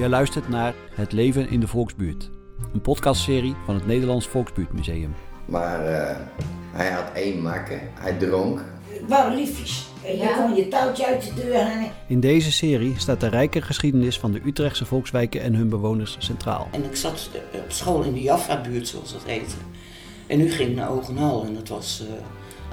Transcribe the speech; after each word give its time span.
Je 0.00 0.08
luistert 0.08 0.48
naar 0.48 0.74
Het 0.94 1.12
leven 1.12 1.50
in 1.50 1.60
de 1.60 1.66
Volksbuurt. 1.66 2.30
Een 2.72 2.80
podcastserie 2.80 3.54
van 3.64 3.74
het 3.74 3.86
Nederlands 3.86 4.26
Volksbuurtmuseum. 4.26 5.14
Maar 5.44 5.86
eh, 5.86 6.16
hij 6.72 6.90
had 6.90 7.04
één 7.14 7.42
makker, 7.42 7.80
hij 7.94 8.12
dronk. 8.12 8.64
Waren 9.08 9.34
liefjes. 9.36 9.88
En 10.04 10.12
je 10.12 10.18
Ja. 10.18 10.36
kon 10.36 10.54
je 10.54 10.68
touwtje 10.68 11.06
uit 11.06 11.22
de 11.22 11.42
deur 11.42 11.62
hangen. 11.62 11.90
In 12.06 12.20
deze 12.20 12.52
serie 12.52 12.94
staat 12.98 13.20
de 13.20 13.28
rijke 13.28 13.62
geschiedenis 13.62 14.18
van 14.18 14.32
de 14.32 14.40
Utrechtse 14.44 14.84
volkswijken 14.86 15.40
en 15.40 15.54
hun 15.54 15.68
bewoners 15.68 16.16
centraal. 16.18 16.68
En 16.70 16.84
ik 16.84 16.96
zat 16.96 17.30
eh, 17.52 17.60
op 17.60 17.70
school 17.72 18.02
in 18.02 18.12
de 18.12 18.22
Jaffa-buurt, 18.22 18.88
zoals 18.88 19.12
dat 19.12 19.24
heette. 19.26 19.54
En 20.26 20.38
nu 20.38 20.50
ging 20.50 20.70
ik 20.70 20.76
naar 20.76 20.90
Ogenhal 20.90 21.44
en 21.44 21.54
dat 21.54 21.68
was, 21.68 22.02
eh, 22.08 22.14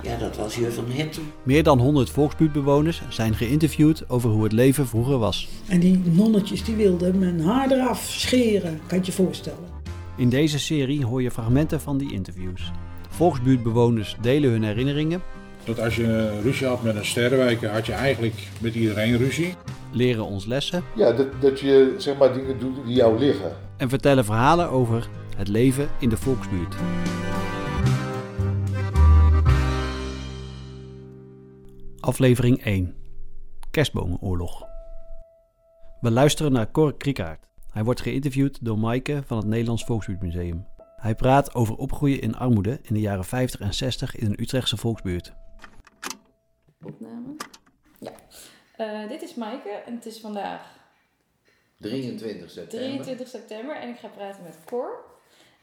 ja, 0.03 0.17
dat 0.17 0.37
was 0.37 0.55
Jur 0.55 0.71
van 0.71 0.83
Herten. 0.87 1.23
Meer 1.43 1.63
dan 1.63 1.79
100 1.79 2.09
volksbuurtbewoners 2.09 3.01
zijn 3.09 3.35
geïnterviewd 3.35 4.09
over 4.09 4.29
hoe 4.29 4.43
het 4.43 4.51
leven 4.51 4.87
vroeger 4.87 5.17
was. 5.17 5.47
En 5.67 5.79
die 5.79 6.01
nonnetjes 6.05 6.63
die 6.63 6.75
wilden 6.75 7.19
mijn 7.19 7.41
haar 7.41 7.71
eraf 7.71 8.05
scheren, 8.09 8.79
kan 8.87 8.97
je 8.97 9.05
je 9.05 9.11
voorstellen. 9.11 9.75
In 10.17 10.29
deze 10.29 10.59
serie 10.59 11.05
hoor 11.05 11.21
je 11.21 11.31
fragmenten 11.31 11.81
van 11.81 11.97
die 11.97 12.13
interviews. 12.13 12.71
Volksbuurtbewoners 13.09 14.17
delen 14.21 14.49
hun 14.51 14.63
herinneringen, 14.63 15.21
Dat 15.63 15.79
als 15.79 15.95
je 15.95 16.39
ruzie 16.41 16.67
had 16.67 16.83
met 16.83 16.95
een 16.95 17.05
sterrenwijker, 17.05 17.69
had 17.69 17.85
je 17.85 17.91
eigenlijk 17.93 18.47
met 18.61 18.75
iedereen 18.75 19.17
ruzie. 19.17 19.53
leren 19.91 20.25
ons 20.25 20.45
lessen 20.45 20.83
Ja, 20.95 21.11
dat, 21.11 21.27
dat 21.39 21.59
je 21.59 21.95
zeg 21.97 22.17
maar 22.17 22.33
dingen 22.33 22.59
doet 22.59 22.75
die 22.85 22.95
jou 22.95 23.19
liggen. 23.19 23.51
en 23.77 23.89
vertellen 23.89 24.25
verhalen 24.25 24.69
over 24.69 25.07
het 25.37 25.47
leven 25.47 25.89
in 25.99 26.09
de 26.09 26.17
volksbuurt. 26.17 26.75
Aflevering 32.07 32.63
1. 32.63 32.95
Kerstbomenoorlog. 33.71 34.67
We 36.01 36.11
luisteren 36.11 36.51
naar 36.51 36.71
Cor 36.71 36.97
Kriekaert. 36.97 37.47
Hij 37.71 37.83
wordt 37.83 38.01
geïnterviewd 38.01 38.65
door 38.65 38.79
Maaike 38.79 39.23
van 39.25 39.37
het 39.37 39.45
Nederlands 39.45 39.83
Volksbuurtmuseum. 39.83 40.67
Hij 40.95 41.15
praat 41.15 41.55
over 41.55 41.75
opgroeien 41.75 42.21
in 42.21 42.35
armoede 42.35 42.79
in 42.81 42.93
de 42.93 42.99
jaren 42.99 43.25
50 43.25 43.59
en 43.59 43.73
60 43.73 44.15
in 44.15 44.25
een 44.25 44.41
Utrechtse 44.41 44.77
volksbuurt. 44.77 45.33
Opname. 46.83 47.35
Ja. 47.99 48.11
Eh, 48.77 49.09
dit 49.09 49.21
is 49.21 49.35
Maaike 49.35 49.69
en 49.69 49.95
het 49.95 50.05
is 50.05 50.19
vandaag 50.19 50.61
23 51.77 52.49
september. 52.51 52.87
23 52.87 53.27
september 53.27 53.75
en 53.75 53.89
ik 53.89 53.97
ga 53.97 54.07
praten 54.07 54.43
met 54.43 54.57
Cor. 54.65 55.05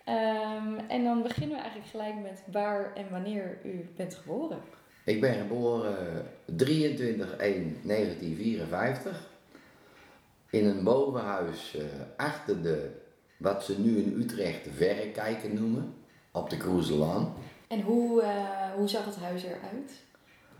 Ehm, 0.04 0.78
en 0.88 1.04
dan 1.04 1.22
beginnen 1.22 1.56
we 1.56 1.62
eigenlijk 1.62 1.90
gelijk 1.90 2.20
met 2.22 2.42
waar 2.52 2.94
en 2.94 3.10
wanneer 3.10 3.58
u 3.64 3.90
bent 3.96 4.14
geboren. 4.14 4.82
Ik 5.04 5.20
ben 5.20 5.34
geboren 5.34 6.26
23-1-1954 6.64 6.64
in 10.50 10.66
een 10.66 10.84
bovenhuis 10.84 11.76
eh, 11.76 11.84
achter 12.16 12.62
de, 12.62 12.90
wat 13.36 13.64
ze 13.64 13.80
nu 13.80 13.98
in 13.98 14.20
Utrecht 14.20 14.64
de 14.64 14.72
verrekijker 14.72 15.54
noemen, 15.54 15.94
op 16.32 16.50
de 16.50 16.56
Kroeselaan. 16.56 17.34
En 17.68 17.80
hoe, 17.80 18.22
eh, 18.22 18.72
hoe 18.76 18.88
zag 18.88 19.04
het 19.04 19.16
huis 19.16 19.42
eruit? 19.42 19.92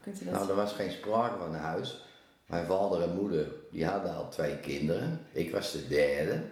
Kunt 0.01 0.20
u 0.20 0.25
dat 0.25 0.34
Nou, 0.34 0.48
er 0.48 0.56
was 0.56 0.73
geen 0.73 0.91
sprake 0.91 1.39
van 1.39 1.55
een 1.55 1.61
huis. 1.61 2.05
Mijn 2.47 2.67
vader 2.67 3.03
en 3.03 3.14
moeder 3.14 3.47
die 3.70 3.86
hadden 3.86 4.14
al 4.14 4.29
twee 4.29 4.58
kinderen. 4.58 5.20
Ik 5.33 5.53
was 5.53 5.73
de 5.73 5.89
derde. 5.89 6.42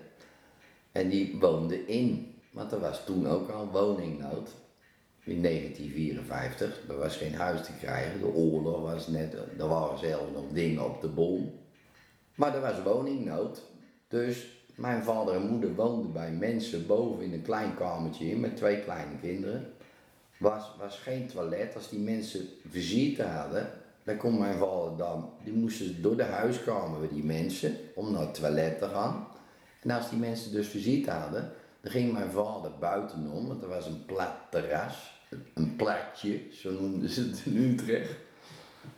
En 0.93 1.09
die 1.09 1.39
woonden 1.41 1.89
in. 1.89 2.35
Want 2.51 2.73
er 2.73 2.81
was 2.81 3.05
toen 3.05 3.29
ook 3.29 3.51
al 3.51 3.67
woningnood. 3.67 4.51
In 5.25 5.43
1954. 5.43 6.89
Er 6.89 6.97
was 6.97 7.17
geen 7.17 7.35
huis 7.35 7.65
te 7.65 7.73
krijgen. 7.81 8.21
De 8.21 8.35
oorlog 8.35 8.81
was 8.81 9.09
net. 9.09 9.35
Er 9.59 9.69
waren 9.69 9.99
zelfs 9.99 10.33
nog 10.33 10.49
dingen 10.53 10.85
op 10.85 11.01
de 11.01 11.09
bom. 11.09 11.61
Maar 12.35 12.55
er 12.55 12.61
was 12.61 12.83
woningnood. 12.83 13.63
Dus 14.09 14.47
mijn 14.75 15.03
vader 15.03 15.35
en 15.35 15.49
moeder 15.49 15.75
woonden 15.75 16.13
bij 16.13 16.33
mensen 16.33 16.87
boven 16.87 17.25
in 17.25 17.33
een 17.33 17.43
klein 17.43 17.75
kamertje 17.75 18.37
met 18.37 18.57
twee 18.57 18.83
kleine 18.83 19.19
kinderen 19.21 19.73
was, 20.43 20.71
was 20.79 20.99
geen 20.99 21.27
toilet. 21.27 21.75
Als 21.75 21.89
die 21.89 21.99
mensen 21.99 22.49
visite 22.69 23.23
hadden, 23.23 23.71
dan 24.05 24.17
kon 24.17 24.39
mijn 24.39 24.59
vader 24.59 24.97
dan, 24.97 25.31
die 25.45 25.53
moesten 25.53 26.03
door 26.03 26.17
de 26.17 26.23
huiskamer 26.23 27.09
die 27.09 27.25
mensen 27.25 27.77
om 27.95 28.13
naar 28.13 28.21
het 28.21 28.35
toilet 28.35 28.79
te 28.79 28.89
gaan. 28.89 29.27
En 29.83 29.91
als 29.91 30.11
die 30.11 30.19
mensen 30.19 30.53
dus 30.53 30.69
visite 30.69 31.11
hadden, 31.11 31.53
dan 31.83 31.91
ging 31.91 32.13
mijn 32.13 32.31
vader 32.31 32.71
buitenom, 32.81 33.47
want 33.47 33.63
er 33.63 33.69
was 33.69 33.87
een 33.87 34.05
plat 34.05 34.35
terras, 34.51 35.21
een 35.55 35.77
platje, 35.77 36.41
zo 36.53 36.71
noemden 36.71 37.11
ze 37.11 37.21
het 37.21 37.43
in 37.45 37.57
Utrecht. 37.57 38.15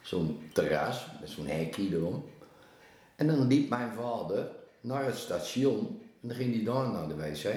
Zo'n 0.02 0.50
terras 0.52 1.06
met 1.20 1.30
zo'n 1.30 1.46
hekje 1.46 1.88
erom. 1.92 2.24
En 3.16 3.26
dan 3.26 3.46
liep 3.46 3.68
mijn 3.68 3.92
vader 3.92 4.50
naar 4.80 5.04
het 5.04 5.16
station 5.16 6.00
en 6.20 6.28
dan 6.28 6.36
ging 6.36 6.54
hij 6.54 6.64
daar 6.64 6.88
naar 6.88 7.08
de 7.08 7.16
wc. 7.16 7.54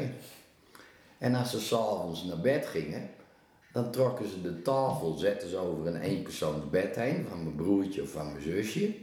En 1.17 1.35
als 1.35 1.51
ze 1.51 1.59
s'avonds 1.59 2.23
naar 2.23 2.39
bed 2.39 2.65
gingen, 2.65 3.09
dan 3.71 3.91
trokken 3.91 4.29
ze 4.29 4.41
de 4.41 4.61
tafel, 4.61 5.13
zetten 5.13 5.49
ze 5.49 5.57
over 5.57 5.88
een 5.88 6.01
eenpersoonsbed 6.01 6.95
heen, 6.95 7.25
van 7.29 7.44
mijn 7.44 7.55
broertje 7.55 8.01
of 8.01 8.09
van 8.09 8.31
mijn 8.31 8.41
zusje. 8.41 8.95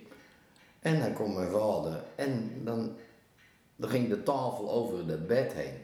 En 0.80 1.00
dan 1.00 1.14
kwam 1.14 1.34
mijn 1.34 1.50
vader 1.50 2.04
en 2.14 2.60
dan, 2.64 2.96
dan 3.76 3.90
ging 3.90 4.08
de 4.08 4.22
tafel 4.22 4.70
over 4.70 5.08
het 5.08 5.26
bed 5.26 5.52
heen. 5.52 5.74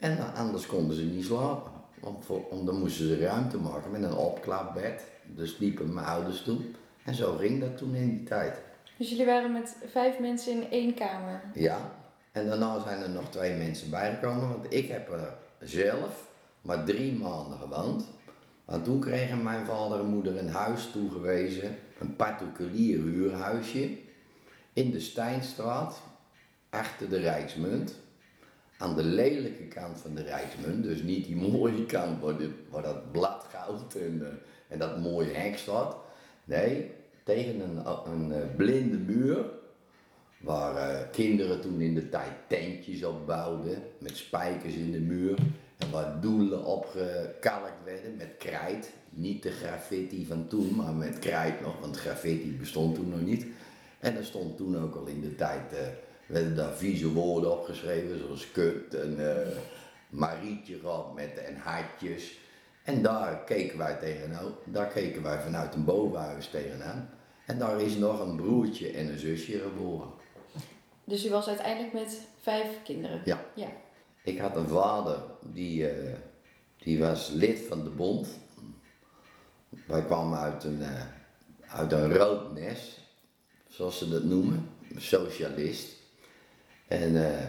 En 0.00 0.16
dan, 0.16 0.34
anders 0.34 0.66
konden 0.66 0.96
ze 0.96 1.02
niet 1.02 1.24
slapen. 1.24 1.72
Want, 2.00 2.24
voor, 2.24 2.44
want 2.50 2.66
dan 2.66 2.78
moesten 2.78 3.06
ze 3.06 3.18
ruimte 3.18 3.58
maken 3.58 3.90
met 3.90 4.02
een 4.02 4.14
opklapbed. 4.14 5.04
Dus 5.26 5.58
liepen 5.58 5.94
mijn 5.94 6.06
ouders 6.06 6.42
toen. 6.42 6.74
En 7.04 7.14
zo 7.14 7.36
ging 7.36 7.60
dat 7.60 7.76
toen 7.76 7.94
in 7.94 8.08
die 8.08 8.22
tijd. 8.22 8.62
Dus 8.96 9.10
jullie 9.10 9.26
waren 9.26 9.52
met 9.52 9.76
vijf 9.86 10.18
mensen 10.18 10.52
in 10.52 10.70
één 10.70 10.94
kamer. 10.94 11.42
Ja, 11.54 11.78
en 12.32 12.46
daarna 12.46 12.80
zijn 12.80 13.02
er 13.02 13.10
nog 13.10 13.30
twee 13.30 13.56
mensen 13.56 13.90
bijgekomen, 13.90 14.48
want 14.48 14.66
ik 14.68 14.88
heb 14.88 15.10
er 15.10 15.34
zelf 15.60 16.28
maar 16.62 16.84
drie 16.84 17.12
maanden 17.12 17.58
gewoond. 17.58 18.04
Want 18.64 18.84
toen 18.84 19.00
kregen 19.00 19.42
mijn 19.42 19.66
vader 19.66 19.98
en 19.98 20.06
moeder 20.06 20.38
een 20.38 20.48
huis 20.48 20.90
toegewezen, 20.92 21.76
een 21.98 22.16
particulier 22.16 22.98
huurhuisje, 22.98 23.96
in 24.72 24.90
de 24.90 25.00
Steinstraat, 25.00 26.02
achter 26.70 27.08
de 27.08 27.18
Rijksmunt. 27.18 27.94
Aan 28.80 28.96
de 28.96 29.02
lelijke 29.02 29.64
kant 29.64 29.98
van 29.98 30.14
de 30.14 30.22
Rijksmunt, 30.22 30.84
dus 30.84 31.02
niet 31.02 31.26
die 31.26 31.36
mooie 31.36 31.86
kant 31.86 32.20
waar, 32.20 32.36
waar 32.70 32.82
dat 32.82 33.12
bladgoud 33.12 33.94
en, 33.94 34.26
eh, 34.26 34.32
en 34.68 34.78
dat 34.78 35.00
mooie 35.00 35.32
hek 35.32 35.58
staat. 35.58 35.96
Nee, 36.44 36.90
tegen 37.24 37.60
een, 37.60 37.86
een 38.12 38.32
eh, 38.32 38.56
blinde 38.56 38.98
muur 38.98 39.44
Waar 40.40 40.76
eh, 40.76 41.10
kinderen 41.10 41.60
toen 41.60 41.80
in 41.80 41.94
de 41.94 42.08
tijd 42.08 42.32
tentjes 42.46 43.04
opbouwden 43.04 43.82
met 43.98 44.16
spijkers 44.16 44.74
in 44.74 44.92
de 44.92 45.00
muur. 45.00 45.38
En 45.78 45.90
waar 45.90 46.20
doelen 46.20 46.64
opgekalkt 46.64 47.84
werden 47.84 48.16
met 48.16 48.34
krijt. 48.38 48.92
Niet 49.10 49.42
de 49.42 49.50
graffiti 49.50 50.26
van 50.26 50.46
toen, 50.46 50.74
maar 50.76 50.92
met 50.92 51.18
krijt 51.18 51.60
nog, 51.60 51.80
want 51.80 51.96
graffiti 51.96 52.56
bestond 52.56 52.94
toen 52.94 53.08
nog 53.08 53.20
niet. 53.20 53.46
En 53.98 54.16
er 54.16 54.24
stond 54.24 54.56
toen 54.56 54.78
ook 54.78 54.94
al 54.94 55.06
in 55.06 55.20
de 55.20 55.34
tijd, 55.34 55.72
eh, 55.72 55.78
werden 56.30 56.56
daar 56.56 56.72
vieze 56.72 57.12
woorden 57.12 57.52
opgeschreven, 57.52 58.18
zoals 58.18 58.50
kut 58.50 58.94
en 58.94 59.30
eh, 59.30 59.48
marietje 60.08 60.78
gehad 60.78 61.14
met 61.14 61.38
en 61.38 61.56
hartjes. 61.56 62.38
En 62.84 63.02
daar 63.02 63.44
keken 63.44 63.78
wij 63.78 63.94
tegenaan, 63.94 64.54
daar 64.64 64.88
keken 64.88 65.22
wij 65.22 65.40
vanuit 65.40 65.74
een 65.74 65.84
bovenhuis 65.84 66.48
tegenaan. 66.48 67.10
En 67.46 67.58
daar 67.58 67.80
is 67.80 67.94
nog 67.94 68.20
een 68.20 68.36
broertje 68.36 68.90
en 68.90 69.08
een 69.08 69.18
zusje 69.18 69.58
geboren. 69.58 70.08
Dus 71.04 71.26
u 71.26 71.30
was 71.30 71.48
uiteindelijk 71.48 71.92
met 71.92 72.20
vijf 72.40 72.82
kinderen. 72.84 73.22
Ja. 73.24 73.44
Ja. 73.54 73.68
Ik 74.22 74.38
had 74.38 74.56
een 74.56 74.68
vader 74.68 75.22
die, 75.52 75.88
eh, 75.88 76.18
die 76.78 76.98
was 76.98 77.30
lid 77.30 77.58
van 77.68 77.84
de 77.84 77.90
bond. 77.90 78.28
Wij 79.86 80.04
kwamen 80.04 80.38
uit 80.38 80.64
een, 80.64 80.82
eh, 80.82 81.02
uit 81.68 81.92
een 81.92 82.14
rood 82.14 82.52
nest, 82.52 83.00
zoals 83.68 83.98
ze 83.98 84.08
dat 84.08 84.24
noemen, 84.24 84.68
socialist. 84.96 85.99
En 86.90 87.24
eh, 87.26 87.46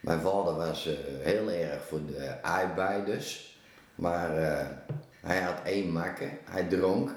mijn 0.00 0.20
vader 0.20 0.54
was 0.54 0.86
eh, 0.86 0.94
heel 1.20 1.50
erg 1.50 1.84
voor 1.84 2.06
de 2.06 2.42
arbeiders, 2.42 3.58
maar 3.94 4.36
eh, 4.36 4.66
hij 5.20 5.40
had 5.40 5.62
één 5.64 5.90
makker, 5.90 6.30
hij 6.44 6.64
dronk, 6.64 7.10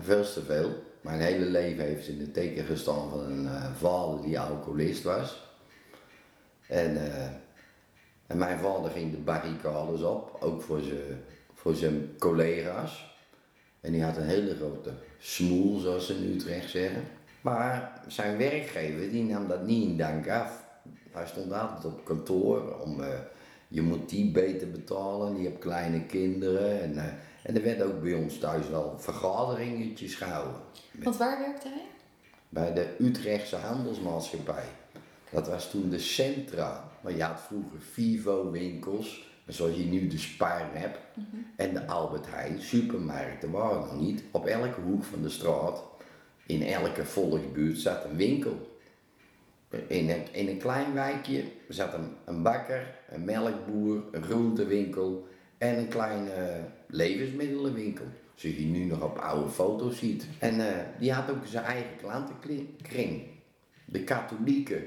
veel 0.00 0.32
te 0.32 0.42
veel. 0.42 0.82
Mijn 1.00 1.20
hele 1.20 1.44
leven 1.44 1.84
heeft 1.84 2.08
in 2.08 2.20
het 2.20 2.34
teken 2.34 2.64
gestaan 2.64 3.10
van 3.10 3.20
een 3.20 3.48
vader 3.78 4.22
die 4.22 4.40
alcoholist 4.40 5.02
was. 5.02 5.48
En, 6.66 6.98
en 8.26 8.38
mijn 8.38 8.58
vader 8.58 8.90
ging 8.90 9.10
de 9.10 9.16
barricades 9.16 10.02
op, 10.02 10.36
ook 10.40 10.62
voor 10.62 10.80
zijn, 10.80 11.24
voor 11.54 11.74
collega's. 12.18 13.14
En 13.80 13.92
die 13.92 14.02
had 14.02 14.16
een 14.16 14.28
hele 14.28 14.56
grote 14.56 14.92
smoel, 15.18 15.78
zoals 15.78 16.06
ze 16.06 16.14
in 16.14 16.32
Utrecht 16.34 16.70
zeggen. 16.70 17.02
Maar 17.40 18.02
zijn 18.06 18.38
werkgever 18.38 19.10
die 19.10 19.24
nam 19.24 19.48
dat 19.48 19.66
niet 19.66 19.88
in 19.88 19.96
dank 19.96 20.28
af. 20.28 20.59
Hij 21.10 21.26
stond 21.26 21.52
altijd 21.52 21.84
op 21.84 22.04
kantoor 22.04 22.80
om, 22.84 23.02
eh, 23.02 23.08
je 23.68 23.82
moet 23.82 24.08
die 24.08 24.30
beter 24.30 24.70
betalen, 24.70 25.34
die 25.34 25.46
hebt 25.46 25.58
kleine 25.58 26.06
kinderen. 26.06 26.80
En, 26.80 26.98
eh, 26.98 27.04
en 27.42 27.56
er 27.56 27.62
werd 27.62 27.82
ook 27.82 28.02
bij 28.02 28.14
ons 28.14 28.38
thuis 28.38 28.68
wel 28.68 28.94
vergaderingetjes 28.98 30.14
gehouden. 30.14 30.60
Want 31.02 31.16
waar 31.16 31.38
werkte 31.38 31.68
hij? 31.68 31.86
Bij 32.48 32.72
de 32.72 32.94
Utrechtse 32.98 33.56
Handelsmaatschappij. 33.56 34.64
Dat 35.30 35.48
was 35.48 35.70
toen 35.70 35.90
de 35.90 35.98
Centra. 35.98 36.88
Maar 37.00 37.16
je 37.16 37.22
had 37.22 37.40
vroeger 37.40 37.80
Vivo-winkels, 37.92 39.28
zoals 39.46 39.76
je 39.76 39.84
nu 39.84 40.06
de 40.06 40.18
Spar 40.18 40.68
hebt. 40.72 40.98
En 41.56 41.74
de 41.74 41.86
Albert 41.86 42.26
Heijn, 42.28 42.62
supermarkten 42.62 43.50
waren 43.50 43.80
nog 43.80 44.00
niet. 44.00 44.22
Op 44.30 44.46
elke 44.46 44.80
hoek 44.80 45.04
van 45.04 45.22
de 45.22 45.28
straat, 45.28 45.82
in 46.46 46.62
elke 46.62 47.04
volksbuurt, 47.04 47.78
zat 47.78 48.04
een 48.04 48.16
winkel. 48.16 48.69
In 49.70 50.10
een, 50.10 50.26
een 50.32 50.58
klein 50.58 50.94
wijkje 50.94 51.44
zat 51.68 51.94
een, 51.94 52.16
een 52.24 52.42
bakker, 52.42 52.94
een 53.08 53.24
melkboer, 53.24 54.04
een 54.12 54.22
groentewinkel 54.22 55.28
en 55.58 55.78
een 55.78 55.88
kleine 55.88 56.64
levensmiddelenwinkel. 56.86 58.04
Zoals 58.34 58.56
je 58.56 58.62
nu 58.62 58.84
nog 58.84 59.02
op 59.02 59.18
oude 59.18 59.50
foto's 59.50 59.98
ziet. 59.98 60.26
En 60.38 60.68
eh, 60.68 60.84
die 60.98 61.12
had 61.12 61.30
ook 61.30 61.46
zijn 61.46 61.64
eigen 61.64 61.96
klantenkring. 61.96 63.22
De 63.84 64.04
katholieken. 64.04 64.86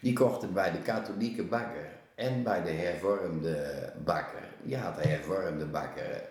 Die 0.00 0.12
kochten 0.12 0.52
bij 0.52 0.72
de 0.72 0.78
katholieke 0.78 1.44
bakker 1.44 1.88
en 2.14 2.42
bij 2.42 2.62
de 2.62 2.70
hervormde 2.70 3.92
bakker. 4.04 4.48
Je 4.64 4.76
had 4.76 5.02
de 5.02 5.08
hervormde 5.08 5.66
bakker. 5.66 6.22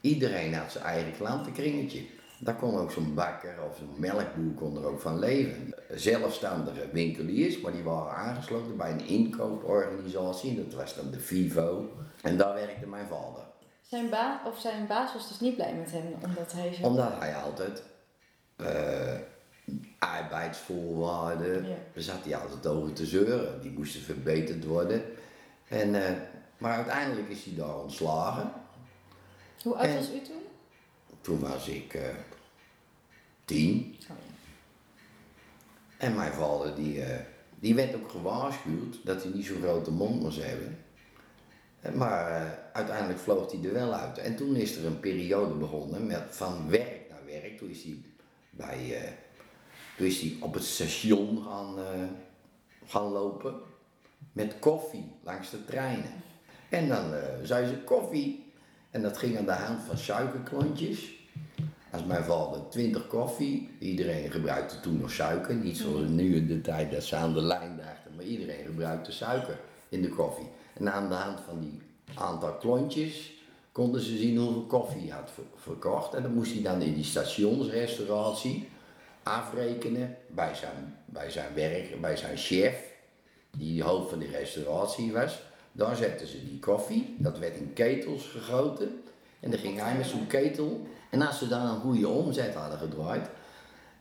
Iedereen 0.00 0.54
had 0.54 0.72
zijn 0.72 0.84
eigen 0.84 1.16
klantenkringetje. 1.16 2.04
Daar 2.38 2.54
kon 2.56 2.78
ook 2.78 2.90
zo'n 2.90 3.14
bakker 3.14 3.54
of 3.68 3.76
zo'n 3.76 3.94
melkboer 3.96 4.52
kon 4.54 4.76
er 4.76 4.86
ook 4.86 5.00
van 5.00 5.18
leven. 5.18 5.74
Zelfstandige 5.94 6.88
winkeliers, 6.92 7.60
maar 7.60 7.72
die 7.72 7.82
waren 7.82 8.12
aangesloten 8.16 8.76
bij 8.76 8.90
een 8.90 9.06
inkooporganisatie. 9.06 10.64
Dat 10.64 10.74
was 10.74 10.94
dan 10.94 11.10
de 11.10 11.20
Vivo. 11.20 11.88
En 12.22 12.36
daar 12.36 12.54
werkte 12.54 12.86
mijn 12.86 13.06
vader. 13.06 13.44
Zijn, 13.82 14.10
ba 14.10 14.40
of 14.46 14.58
zijn 14.60 14.86
baas 14.86 15.12
was 15.12 15.28
dus 15.28 15.40
niet 15.40 15.54
blij 15.54 15.74
met 15.74 15.90
hem, 15.92 16.06
omdat 16.24 16.52
hij 16.52 16.74
zo... 16.74 16.82
Omdat 16.82 17.12
hij 17.18 17.34
altijd 17.34 17.82
eh, 18.56 19.14
arbeidsvoorwaarden, 19.98 21.62
Ja. 21.68 21.74
daar 21.94 22.02
zat 22.02 22.24
hij 22.24 22.36
altijd 22.36 22.66
over 22.66 22.92
te 22.92 23.06
zeuren. 23.06 23.60
Die 23.60 23.70
moesten 23.70 24.00
verbeterd 24.00 24.64
worden. 24.64 25.02
En, 25.68 26.06
eh, 26.06 26.12
maar 26.58 26.72
uiteindelijk 26.76 27.28
is 27.28 27.44
hij 27.44 27.54
daar 27.54 27.78
ontslagen. 27.78 28.52
Hoe 29.62 29.74
oud 29.74 29.86
En- 29.86 29.94
was 29.96 30.10
u 30.10 30.20
toen? 30.20 30.42
Toen 31.26 31.40
was 31.40 31.68
ik 31.68 31.94
eh, 31.94 32.02
tien. 33.44 33.96
Oh, 34.10 34.16
En 35.96 36.14
mijn 36.14 36.32
vader 36.32 36.74
die, 36.74 37.02
eh, 37.02 37.20
die 37.58 37.74
werd 37.74 37.94
ook 37.94 38.10
gewaarschuwd 38.10 38.98
dat 39.04 39.22
hij 39.22 39.32
niet 39.32 39.46
zo'n 39.46 39.62
grote 39.62 39.90
mond 39.90 40.20
moest 40.20 40.42
hebben. 40.42 40.78
Eh, 41.80 41.92
Maar 41.92 42.58
uiteindelijk 42.72 43.18
vloog 43.18 43.52
hij 43.52 43.64
er 43.64 43.72
wel 43.72 43.92
uit. 43.94 44.18
En 44.18 44.36
toen 44.36 44.56
is 44.56 44.76
er 44.76 44.86
een 44.86 45.00
periode 45.00 45.54
begonnen 45.54 46.06
met 46.06 46.22
van 46.30 46.70
werk 46.70 47.08
naar 47.10 47.24
werk. 47.26 47.58
Toen 47.58 47.70
is 47.70 47.82
hij, 47.82 47.96
bij, 48.50 49.14
toen 49.96 50.06
is 50.06 50.20
hij 50.20 50.36
op 50.40 50.54
het 50.54 50.64
station 50.64 51.42
gaan, 51.42 51.74
gaan 52.86 53.06
lopen 53.06 53.54
met 54.32 54.58
koffie 54.58 55.12
langs 55.22 55.50
de 55.50 55.64
treinen. 55.64 56.12
En 56.68 56.88
dan 56.88 57.14
zei 57.42 57.66
ze 57.66 57.76
koffie. 57.84 58.44
En 58.90 59.02
dat 59.02 59.18
ging 59.18 59.38
aan 59.38 59.44
de 59.44 59.52
hand 59.52 59.82
van 59.82 59.98
suikerklontjes. 59.98 61.15
Als 61.90 62.04
mijn 62.04 62.24
vader 62.24 62.60
20 62.68 63.06
koffie, 63.06 63.70
iedereen 63.78 64.30
gebruikte 64.30 64.80
toen 64.80 65.00
nog 65.00 65.10
suiker. 65.10 65.54
Niet 65.54 65.76
zoals 65.76 66.08
nu 66.08 66.36
in 66.36 66.46
de 66.46 66.60
tijd 66.60 66.90
dat 66.92 67.02
ze 67.04 67.16
aan 67.16 67.34
de 67.34 67.42
lijn 67.42 67.76
dachten, 67.76 68.14
maar 68.16 68.24
iedereen 68.24 68.64
gebruikte 68.64 69.12
suiker 69.12 69.58
in 69.88 70.02
de 70.02 70.08
koffie. 70.08 70.48
En 70.74 70.92
aan 70.92 71.08
de 71.08 71.14
hand 71.14 71.40
van 71.48 71.60
die 71.60 71.80
aantal 72.14 72.52
klontjes 72.52 73.32
konden 73.72 74.00
ze 74.00 74.16
zien 74.16 74.36
hoeveel 74.36 74.66
koffie 74.66 75.00
hij 75.00 75.18
had 75.18 75.30
ver- 75.34 75.44
verkocht. 75.56 76.14
En 76.14 76.22
dan 76.22 76.34
moest 76.34 76.52
hij 76.52 76.62
dan 76.62 76.82
in 76.82 76.94
die 76.94 77.04
stationsrestauratie 77.04 78.68
afrekenen 79.22 80.16
bij 80.26 80.54
zijn, 80.54 80.96
bij 81.04 81.30
zijn 81.30 81.54
werk, 81.54 82.00
bij 82.00 82.16
zijn 82.16 82.36
chef, 82.36 82.94
die 83.56 83.82
hoofd 83.82 84.10
van 84.10 84.18
die 84.18 84.30
restauratie 84.30 85.12
was. 85.12 85.42
Daar 85.72 85.96
zetten 85.96 86.26
ze 86.26 86.44
die 86.44 86.58
koffie, 86.58 87.14
dat 87.18 87.38
werd 87.38 87.56
in 87.56 87.72
ketels 87.72 88.26
gegoten. 88.26 89.02
En 89.40 89.50
dan 89.50 89.60
ging 89.60 89.80
hij 89.80 89.96
met 89.96 90.06
zo'n 90.06 90.26
ketel. 90.26 90.86
En 91.10 91.22
als 91.22 91.38
ze 91.38 91.48
dan 91.48 91.66
een 91.66 91.80
goede 91.80 92.08
omzet 92.08 92.54
hadden 92.54 92.78
gedraaid, 92.78 93.28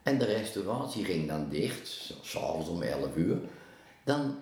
en 0.03 0.17
de 0.17 0.25
restauratie 0.25 1.05
ging 1.05 1.27
dan 1.27 1.49
dicht, 1.49 2.13
s'avonds 2.21 2.69
om 2.69 2.81
11 2.81 3.15
uur, 3.15 3.37
dan, 4.03 4.41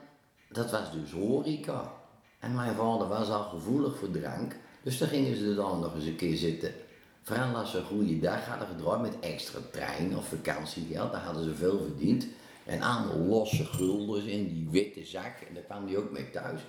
dat 0.50 0.71
was 0.71 0.92
dus 0.92 1.12
horeca. 1.12 1.92
En 2.39 2.56
mijn 2.56 2.75
vader 2.75 3.07
was 3.07 3.30
al 3.30 3.44
gevoelig 3.44 3.98
voor 3.98 4.12
drank, 4.12 4.56
dus 4.81 4.98
dan 4.98 5.07
gingen 5.07 5.36
ze 5.36 5.56
dan 5.56 5.80
nog 5.80 5.95
eens 5.95 6.06
een 6.06 6.15
keer 6.15 6.38
zitten. 6.38 6.74
Vooral 7.21 7.56
als 7.56 7.71
ze 7.71 7.77
een 7.77 7.86
goede 7.86 8.19
dag 8.19 8.45
hadden 8.45 8.68
gedraaid 8.68 9.01
met 9.01 9.19
extra 9.19 9.60
trein 9.71 10.18
of 10.18 10.27
vakantiegeld, 10.27 11.12
dan 11.12 11.21
hadden 11.21 11.44
ze 11.44 11.56
veel 11.56 11.80
verdiend. 11.80 12.27
En 12.65 12.81
allemaal 12.81 13.18
losse 13.18 13.65
guldens 13.65 14.25
in 14.25 14.48
die 14.48 14.68
witte 14.71 15.06
zak, 15.06 15.39
en 15.48 15.54
daar 15.54 15.63
kwam 15.63 15.88
hij 15.88 15.98
ook 15.98 16.12
mee 16.12 16.31
thuis. 16.31 16.62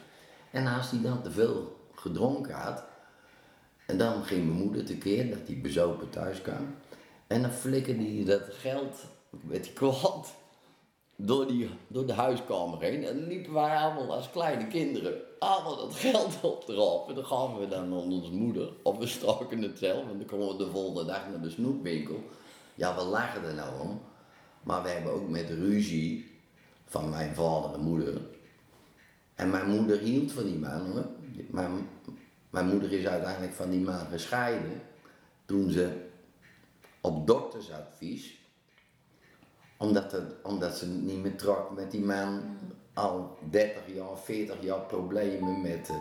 En 0.50 0.66
als 0.66 0.90
hij 0.90 1.00
dan 1.02 1.22
te 1.22 1.30
veel 1.30 1.76
gedronken 1.94 2.54
had, 2.54 2.84
en 3.86 3.98
dan 3.98 4.24
ging 4.24 4.46
mijn 4.46 4.58
moeder 4.58 4.84
tekeer 4.84 5.30
dat 5.30 5.46
hij 5.46 5.60
bezopen 5.60 6.10
thuis 6.10 6.42
kwam. 6.42 6.74
En 7.26 7.42
dan 7.42 7.50
flikkerde 7.50 8.04
hij 8.04 8.24
dat 8.24 8.42
geld 8.50 9.04
met 9.40 9.64
die 9.64 9.72
kwant 9.72 10.34
door, 11.16 11.46
die, 11.46 11.70
door 11.86 12.06
de 12.06 12.12
huiskamer 12.12 12.80
heen. 12.80 13.04
En 13.04 13.18
dan 13.18 13.28
liepen 13.28 13.52
wij 13.52 13.76
allemaal 13.76 14.14
als 14.14 14.30
kleine 14.30 14.66
kinderen 14.66 15.14
allemaal 15.38 15.76
dat 15.76 15.94
geld 15.94 16.38
op 16.42 16.68
erop. 16.68 17.08
En 17.08 17.14
dan 17.14 17.24
gaven 17.24 17.60
we 17.60 17.68
dan 17.68 17.82
aan 17.82 18.12
onze 18.12 18.32
moeder. 18.32 18.72
Of 18.82 18.98
we 18.98 19.06
staken 19.06 19.62
het 19.62 19.78
zelf. 19.78 20.10
En 20.10 20.18
dan 20.18 20.26
komen 20.26 20.48
we 20.48 20.64
de 20.64 20.70
volgende 20.70 21.04
dag 21.04 21.28
naar 21.28 21.40
de 21.40 21.50
snoepwinkel. 21.50 22.22
Ja, 22.74 22.96
we 22.96 23.02
lachen 23.02 23.44
er 23.44 23.54
nou 23.54 23.80
om. 23.80 24.00
Maar 24.62 24.82
we 24.82 24.88
hebben 24.88 25.12
ook 25.12 25.28
met 25.28 25.50
ruzie 25.50 26.30
van 26.86 27.10
mijn 27.10 27.34
vader 27.34 27.74
en 27.74 27.80
moeder. 27.80 28.20
En 29.34 29.50
mijn 29.50 29.70
moeder 29.70 29.98
hield 29.98 30.32
van 30.32 30.44
die 30.44 30.58
man 30.58 30.90
hoor. 30.90 31.06
Mijn 32.54 32.68
moeder 32.68 32.92
is 32.92 33.06
uiteindelijk 33.06 33.52
van 33.52 33.70
die 33.70 33.80
man 33.80 34.06
gescheiden. 34.10 34.82
Toen 35.44 35.70
ze 35.70 36.06
op 37.00 37.26
doktersadvies, 37.26 38.38
omdat, 39.76 40.12
het, 40.12 40.34
omdat 40.42 40.76
ze 40.76 40.88
niet 40.88 41.22
meer 41.22 41.36
trok 41.36 41.70
met 41.70 41.90
die 41.90 42.04
man, 42.04 42.42
al 42.92 43.38
30 43.50 43.82
jaar, 43.86 44.18
40 44.22 44.62
jaar 44.62 44.80
problemen 44.80 45.60
met, 45.60 45.88
eh, 45.88 45.96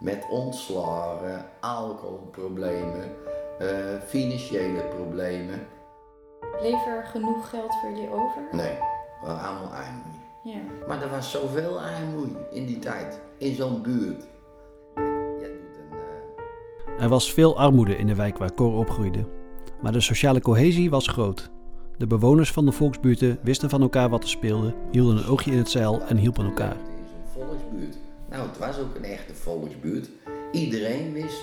met 0.00 0.26
ontslagen, 0.30 1.50
alcoholproblemen, 1.60 3.16
eh, 3.58 4.00
financiële 4.06 4.82
problemen. 4.82 5.66
Bleef 6.58 6.86
er 6.86 7.04
genoeg 7.04 7.48
geld 7.48 7.74
voor 7.74 7.90
jullie 7.90 8.10
over? 8.10 8.42
Nee, 8.52 8.78
we 9.22 9.26
allemaal 9.26 9.72
armoede. 9.72 10.18
Ja. 10.44 10.86
Maar 10.86 11.02
er 11.02 11.10
was 11.10 11.30
zoveel 11.30 11.80
armoede 11.80 12.48
in 12.50 12.66
die 12.66 12.78
tijd, 12.78 13.20
in 13.38 13.54
zo'n 13.54 13.82
buurt. 13.82 14.34
Er 16.98 17.08
was 17.08 17.32
veel 17.32 17.58
armoede 17.58 17.96
in 17.96 18.06
de 18.06 18.14
wijk 18.14 18.38
waar 18.38 18.54
Cor 18.54 18.76
opgroeide. 18.76 19.24
Maar 19.82 19.92
de 19.92 20.00
sociale 20.00 20.40
cohesie 20.40 20.90
was 20.90 21.06
groot. 21.08 21.50
De 21.96 22.06
bewoners 22.06 22.52
van 22.52 22.64
de 22.64 22.72
volksbuurten 22.72 23.38
wisten 23.42 23.70
van 23.70 23.82
elkaar 23.82 24.08
wat 24.08 24.22
er 24.22 24.28
speelde, 24.28 24.74
hielden 24.90 25.16
een 25.16 25.26
oogje 25.26 25.50
in 25.50 25.58
het 25.58 25.70
zeil 25.70 26.02
en 26.02 26.16
hielpen 26.16 26.44
elkaar. 26.44 26.76
Volksbuurt. 27.32 27.96
Nou, 28.30 28.48
het 28.48 28.58
was 28.58 28.78
ook 28.78 28.94
een 28.96 29.04
echte 29.04 29.34
volksbuurt. 29.34 30.08
Iedereen 30.52 31.12
wist 31.12 31.42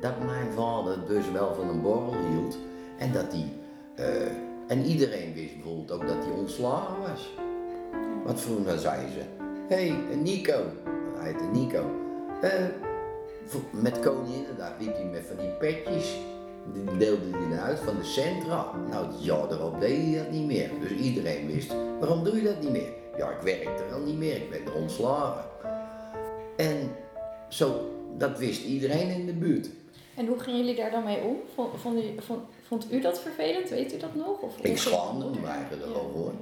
dat 0.00 0.24
mijn 0.26 0.52
vader 0.52 0.98
dus 1.06 1.30
wel 1.32 1.54
van 1.54 1.68
een 1.68 1.82
borrel 1.82 2.14
hield. 2.30 2.58
En 2.98 3.12
dat 3.12 3.32
hij. 3.32 3.52
eh, 3.94 4.32
en 4.68 4.84
iedereen 4.84 5.34
wist 5.34 5.54
bijvoorbeeld 5.54 5.90
ook 5.90 6.06
dat 6.06 6.24
hij 6.24 6.32
ontslagen 6.38 7.00
was. 7.00 7.30
Want 8.24 8.40
vroeger 8.40 8.78
zeiden 8.78 9.12
ze: 9.12 9.20
Hé, 9.68 9.88
hey, 9.88 10.16
Nico. 10.16 10.62
Hij 11.16 11.30
heette 11.30 11.44
Nico. 11.52 11.84
Eh, 12.42 12.50
met 13.70 14.00
Koninginnedag 14.00 14.72
liep 14.78 14.94
hij 14.94 15.04
met 15.04 15.24
van 15.26 15.36
die 15.36 15.50
petjes. 15.50 16.16
Die 16.72 16.96
deelde 16.96 17.36
hij 17.36 17.58
uit 17.58 17.78
van 17.78 17.96
de 17.96 18.04
centra. 18.04 18.72
Nou, 18.90 19.06
jaar 19.18 19.50
erop 19.50 19.80
deed 19.80 20.02
hij 20.02 20.22
dat 20.22 20.30
niet 20.30 20.46
meer. 20.46 20.70
Dus 20.80 20.90
iedereen 20.90 21.46
wist, 21.46 21.74
waarom 22.00 22.24
doe 22.24 22.36
je 22.36 22.42
dat 22.42 22.60
niet 22.60 22.70
meer? 22.70 22.92
Ja, 23.16 23.30
ik 23.30 23.40
werk 23.40 23.64
er 23.64 23.94
al 23.94 24.00
niet 24.00 24.18
meer, 24.18 24.36
ik 24.36 24.50
ben 24.50 24.66
er 24.66 24.74
ontslagen. 24.74 25.44
En 26.56 26.90
zo, 27.48 27.90
dat 28.16 28.38
wist 28.38 28.64
iedereen 28.64 29.08
in 29.08 29.26
de 29.26 29.32
buurt. 29.32 29.68
En 30.14 30.26
hoe 30.26 30.38
gingen 30.38 30.58
jullie 30.58 30.74
daar 30.74 30.90
dan 30.90 31.04
mee 31.04 31.20
om? 31.20 31.36
Vond, 31.54 31.80
vond, 31.80 31.98
u, 31.98 32.14
vond, 32.18 32.40
vond 32.66 32.92
u 32.92 33.00
dat 33.00 33.20
vervelend? 33.20 33.68
Weet 33.68 33.94
u 33.94 33.96
dat 33.96 34.14
nog? 34.14 34.40
Of 34.40 34.58
Ik 34.60 34.78
schaamde 34.78 35.40
me 35.40 35.46
eigenlijk 35.46 35.96
over. 35.96 36.32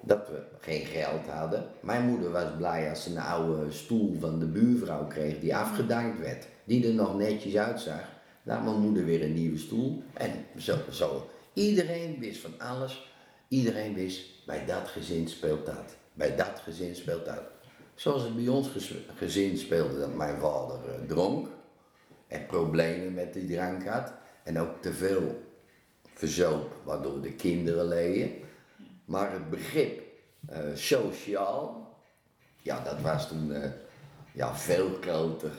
Dat 0.00 0.28
we 0.28 0.42
geen 0.60 0.84
geld 0.86 1.26
hadden. 1.26 1.66
Mijn 1.80 2.06
moeder 2.08 2.30
was 2.30 2.56
blij 2.56 2.90
als 2.90 3.02
ze 3.02 3.10
een 3.10 3.18
oude 3.18 3.72
stoel 3.72 4.16
van 4.20 4.38
de 4.38 4.46
buurvrouw 4.46 5.06
kreeg 5.06 5.40
die 5.40 5.56
afgedankt 5.56 6.20
werd. 6.20 6.46
Die 6.64 6.86
er 6.86 6.94
nog 6.94 7.16
netjes 7.16 7.56
uitzag. 7.56 8.08
Had 8.44 8.64
mijn 8.64 8.80
moeder 8.80 9.04
weer 9.04 9.22
een 9.22 9.34
nieuwe 9.34 9.58
stoel. 9.58 10.02
En 10.12 10.30
zo, 10.58 10.76
zo. 10.90 11.30
Iedereen 11.52 12.18
wist 12.18 12.40
van 12.40 12.58
alles. 12.58 13.12
Iedereen 13.48 13.94
wist, 13.94 14.46
bij 14.46 14.64
dat 14.66 14.88
gezin 14.88 15.28
speelt 15.28 15.66
dat. 15.66 15.96
Bij 16.12 16.36
dat 16.36 16.60
gezin 16.62 16.94
speelt 16.94 17.24
dat. 17.24 17.42
Zoals 17.94 18.22
het 18.22 18.36
bij 18.36 18.48
ons 18.48 18.68
gez- 18.68 18.94
gezin 19.16 19.56
speelde 19.56 19.98
dat 19.98 20.14
mijn 20.14 20.38
vader 20.38 20.76
eh, 20.88 21.08
dronk. 21.08 21.48
En 22.28 22.46
problemen 22.46 23.14
met 23.14 23.32
die 23.32 23.46
drank 23.54 23.86
had. 23.86 24.12
En 24.42 24.58
ook 24.58 24.82
te 24.82 24.92
veel 24.92 25.42
verzoop, 26.14 26.76
waardoor 26.84 27.20
de 27.20 27.32
kinderen 27.32 27.88
leden. 27.88 28.32
Maar 29.04 29.32
het 29.32 29.50
begrip 29.50 30.02
eh, 30.46 30.58
sociaal. 30.74 31.96
Ja, 32.62 32.80
dat 32.80 33.00
was 33.00 33.28
toen 33.28 33.52
eh, 33.52 33.70
ja, 34.32 34.54
veel 34.54 34.90
groter. 35.00 35.52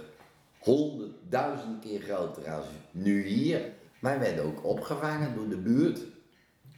Honderdduizend 0.58 1.80
keer 1.80 2.02
groter 2.02 2.52
als 2.52 2.66
nu 2.92 3.26
hier. 3.26 3.74
Wij 4.00 4.20
werden 4.20 4.46
ook 4.46 4.66
opgevangen 4.66 5.36
door 5.36 5.50
de 5.50 5.58
buurt. 5.58 6.00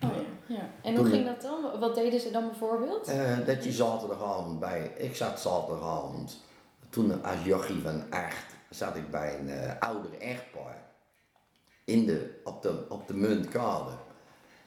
Oh, 0.02 0.10
ja. 0.48 0.70
En 0.84 0.96
hoe 0.96 1.06
ging 1.06 1.26
dat 1.26 1.42
dan? 1.42 1.80
Wat 1.80 1.96
deden 1.96 2.20
ze 2.20 2.32
dan 2.32 2.48
bijvoorbeeld? 2.48 3.08
Eh, 3.08 3.46
dat 3.46 3.64
je 3.64 3.72
zaterdagavond 3.72 4.60
bij, 4.60 4.92
ik 4.98 5.16
zat 5.16 5.40
zaterdagavond, 5.40 6.38
toen 6.90 7.24
als 7.24 7.44
jochie 7.44 7.82
van 7.82 8.04
acht, 8.10 8.56
zat 8.70 8.96
ik 8.96 9.12
bij 9.12 9.40
een 9.40 9.80
ouder 9.80 10.20
echtpaar. 10.20 10.86
In 11.84 12.06
de, 12.06 12.42
op, 12.44 12.62
de, 12.62 12.86
op 12.90 13.08
de 13.08 13.14
muntkade. 13.14 13.92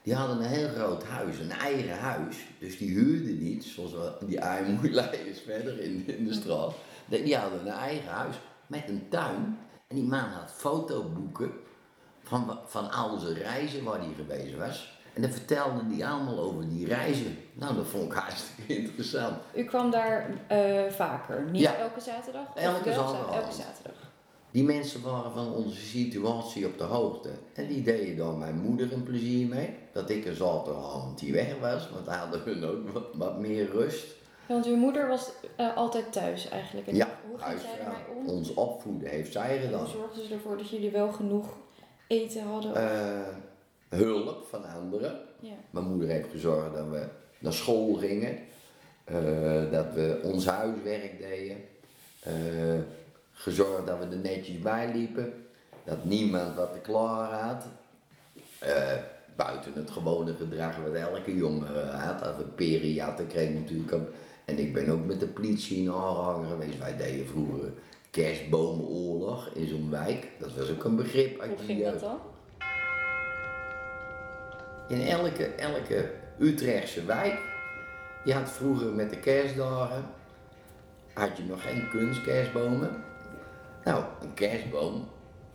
Die 0.02 0.14
hadden 0.14 0.36
een 0.36 0.50
heel 0.50 0.68
groot 0.68 1.04
huis, 1.04 1.38
een 1.38 1.50
eigen 1.50 1.98
huis. 1.98 2.36
Dus 2.58 2.78
die 2.78 2.90
huurden 2.90 3.42
niet, 3.42 3.64
zoals 3.64 3.92
die 4.26 4.38
is 5.30 5.40
verder 5.40 5.80
in, 5.80 6.04
in 6.06 6.24
de 6.24 6.34
straat. 6.34 6.74
Die 7.06 7.36
hadden 7.36 7.60
een 7.60 7.72
eigen 7.72 8.10
huis 8.12 8.34
met 8.66 8.88
een 8.88 9.06
tuin. 9.08 9.58
En 9.86 9.96
die 9.96 10.04
man 10.04 10.20
had 10.20 10.52
fotoboeken 10.52 11.50
van, 12.22 12.58
van 12.66 12.90
al 12.90 13.18
zijn 13.18 13.34
reizen 13.34 13.84
waar 13.84 13.98
hij 13.98 14.12
geweest 14.16 14.56
was. 14.56 14.98
En 15.14 15.22
dan 15.22 15.30
vertelde 15.30 15.94
hij 15.94 16.06
allemaal 16.06 16.38
over 16.38 16.68
die 16.68 16.86
reizen. 16.86 17.36
Nou, 17.52 17.74
dat 17.74 17.86
vond 17.86 18.12
ik 18.12 18.18
hartstikke 18.18 18.76
interessant. 18.76 19.36
U 19.54 19.64
kwam 19.64 19.90
daar 19.90 20.30
eh, 20.46 20.90
vaker, 20.90 21.44
niet 21.50 21.60
Ja. 21.62 21.74
elke 21.76 22.00
zaterdag? 22.00 22.46
Elke 22.54 22.92
zaterdag. 22.92 23.34
Elke 23.34 23.52
zaterdag. 23.52 24.09
Die 24.50 24.64
mensen 24.64 25.02
waren 25.02 25.32
van 25.32 25.52
onze 25.54 25.80
situatie 25.80 26.66
op 26.66 26.78
de 26.78 26.84
hoogte. 26.84 27.28
En 27.54 27.66
die 27.66 27.82
deden 27.82 28.16
dan 28.16 28.38
mijn 28.38 28.60
moeder 28.60 28.92
een 28.92 29.02
plezier 29.02 29.46
mee. 29.48 29.74
Dat 29.92 30.10
ik 30.10 30.24
een 30.26 30.34
zaterdagavond 30.34 31.20
hier 31.20 31.32
weg 31.32 31.58
was, 31.60 31.90
want 31.90 32.04
dan 32.06 32.14
hadden 32.14 32.40
hun 32.44 32.64
ook 32.64 32.88
wat, 32.90 33.04
wat 33.14 33.38
meer 33.38 33.70
rust. 33.70 34.06
Want 34.48 34.66
uw 34.66 34.76
moeder 34.76 35.08
was 35.08 35.30
eh, 35.56 35.76
altijd 35.76 36.12
thuis 36.12 36.48
eigenlijk. 36.48 36.86
En 36.86 36.94
Ja, 36.96 37.08
hoe 37.28 37.38
ging 37.38 37.60
zij 37.60 37.78
ermee 37.80 38.16
om? 38.18 38.28
Ons 38.28 38.54
opvoeden 38.54 39.08
heeft 39.08 39.32
zij 39.32 39.58
gedaan. 39.58 39.80
hoe 39.80 39.88
zorgden 39.88 40.26
ze 40.26 40.34
ervoor 40.34 40.56
dat 40.56 40.70
jullie 40.70 40.90
wel 40.90 41.12
genoeg 41.12 41.46
eten 42.06 42.42
hadden? 42.42 42.74
Eh, 42.74 43.28
hulp 43.88 44.46
van 44.50 44.64
anderen. 44.64 45.20
ja. 45.40 45.52
Mijn 45.70 45.84
moeder 45.86 46.08
heeft 46.08 46.30
gezorgd 46.30 46.74
dat 46.74 46.88
we 46.88 47.06
naar 47.38 47.52
school 47.52 47.94
gingen. 47.94 48.38
eh, 49.04 49.70
dat 49.70 49.86
we 49.94 50.20
ons 50.24 50.46
huiswerk 50.46 51.18
deden. 51.18 51.56
Gezorgd 53.40 53.86
dat 53.86 53.98
we 53.98 54.04
er 54.04 54.22
netjes 54.22 54.58
bij 54.58 54.92
liepen. 54.92 55.32
Dat 55.84 56.04
niemand 56.04 56.56
wat 56.56 56.72
te 56.72 56.78
klaar 56.78 57.32
had. 57.32 57.64
Eh, 58.58 58.96
buiten 59.36 59.72
het 59.74 59.90
gewone 59.90 60.34
gedrag 60.34 60.76
wat 60.76 60.94
elke 60.94 61.36
jongen 61.36 61.90
had. 61.98 62.22
Als 62.22 62.36
we 62.36 62.42
peren 62.42 62.98
hadden, 62.98 63.26
kreeg 63.26 63.50
natuurlijk. 63.50 64.10
En 64.44 64.58
ik 64.58 64.72
ben 64.72 64.88
ook 64.88 65.04
met 65.04 65.20
de 65.20 65.26
politie 65.26 65.82
in 65.82 65.92
aanhangen 65.92 66.48
geweest. 66.48 66.78
Wij 66.78 66.96
deden 66.96 67.26
vroeger 67.26 67.72
kerstbomenoorlog 68.10 69.50
in 69.54 69.68
zo'n 69.68 69.90
wijk. 69.90 70.26
Dat 70.38 70.54
was 70.54 70.70
ook 70.70 70.84
een 70.84 70.96
begrip 70.96 71.40
uit 71.40 71.50
Hoe 71.50 71.66
ging 71.66 71.84
dat 71.84 72.00
dan? 72.00 72.18
In 74.88 75.06
elke, 75.06 75.44
elke 75.44 76.10
Utrechtse 76.38 77.04
wijk, 77.04 77.38
je 78.24 78.32
had 78.32 78.50
vroeger 78.50 78.92
met 78.92 79.10
de 79.10 79.18
kerstdagen, 79.18 80.04
had 81.12 81.36
je 81.36 81.42
nog 81.42 81.62
geen 81.62 81.88
kunstkerstbomen. 81.88 83.08
Nou, 83.84 84.04
een 84.20 84.34
kerstboom, 84.34 85.08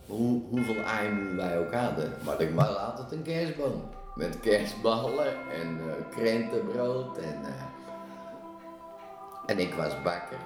hoe, 0.06 0.42
hoeveel 0.50 0.82
eieren 0.82 1.36
wij 1.36 1.58
ook 1.58 1.74
hadden, 1.74 2.12
maar 2.24 2.40
er 2.40 2.54
was 2.54 2.76
altijd 2.76 3.12
een 3.12 3.22
kerstboom. 3.22 3.82
Met 4.14 4.40
kerstballen 4.40 5.26
en 5.52 5.80
eh 5.80 6.16
krentenbrood 6.16 7.18
en... 7.18 7.44
eh, 7.44 7.62
en 9.46 9.58
ik 9.58 9.74
was 9.74 10.02
bakker, 10.02 10.38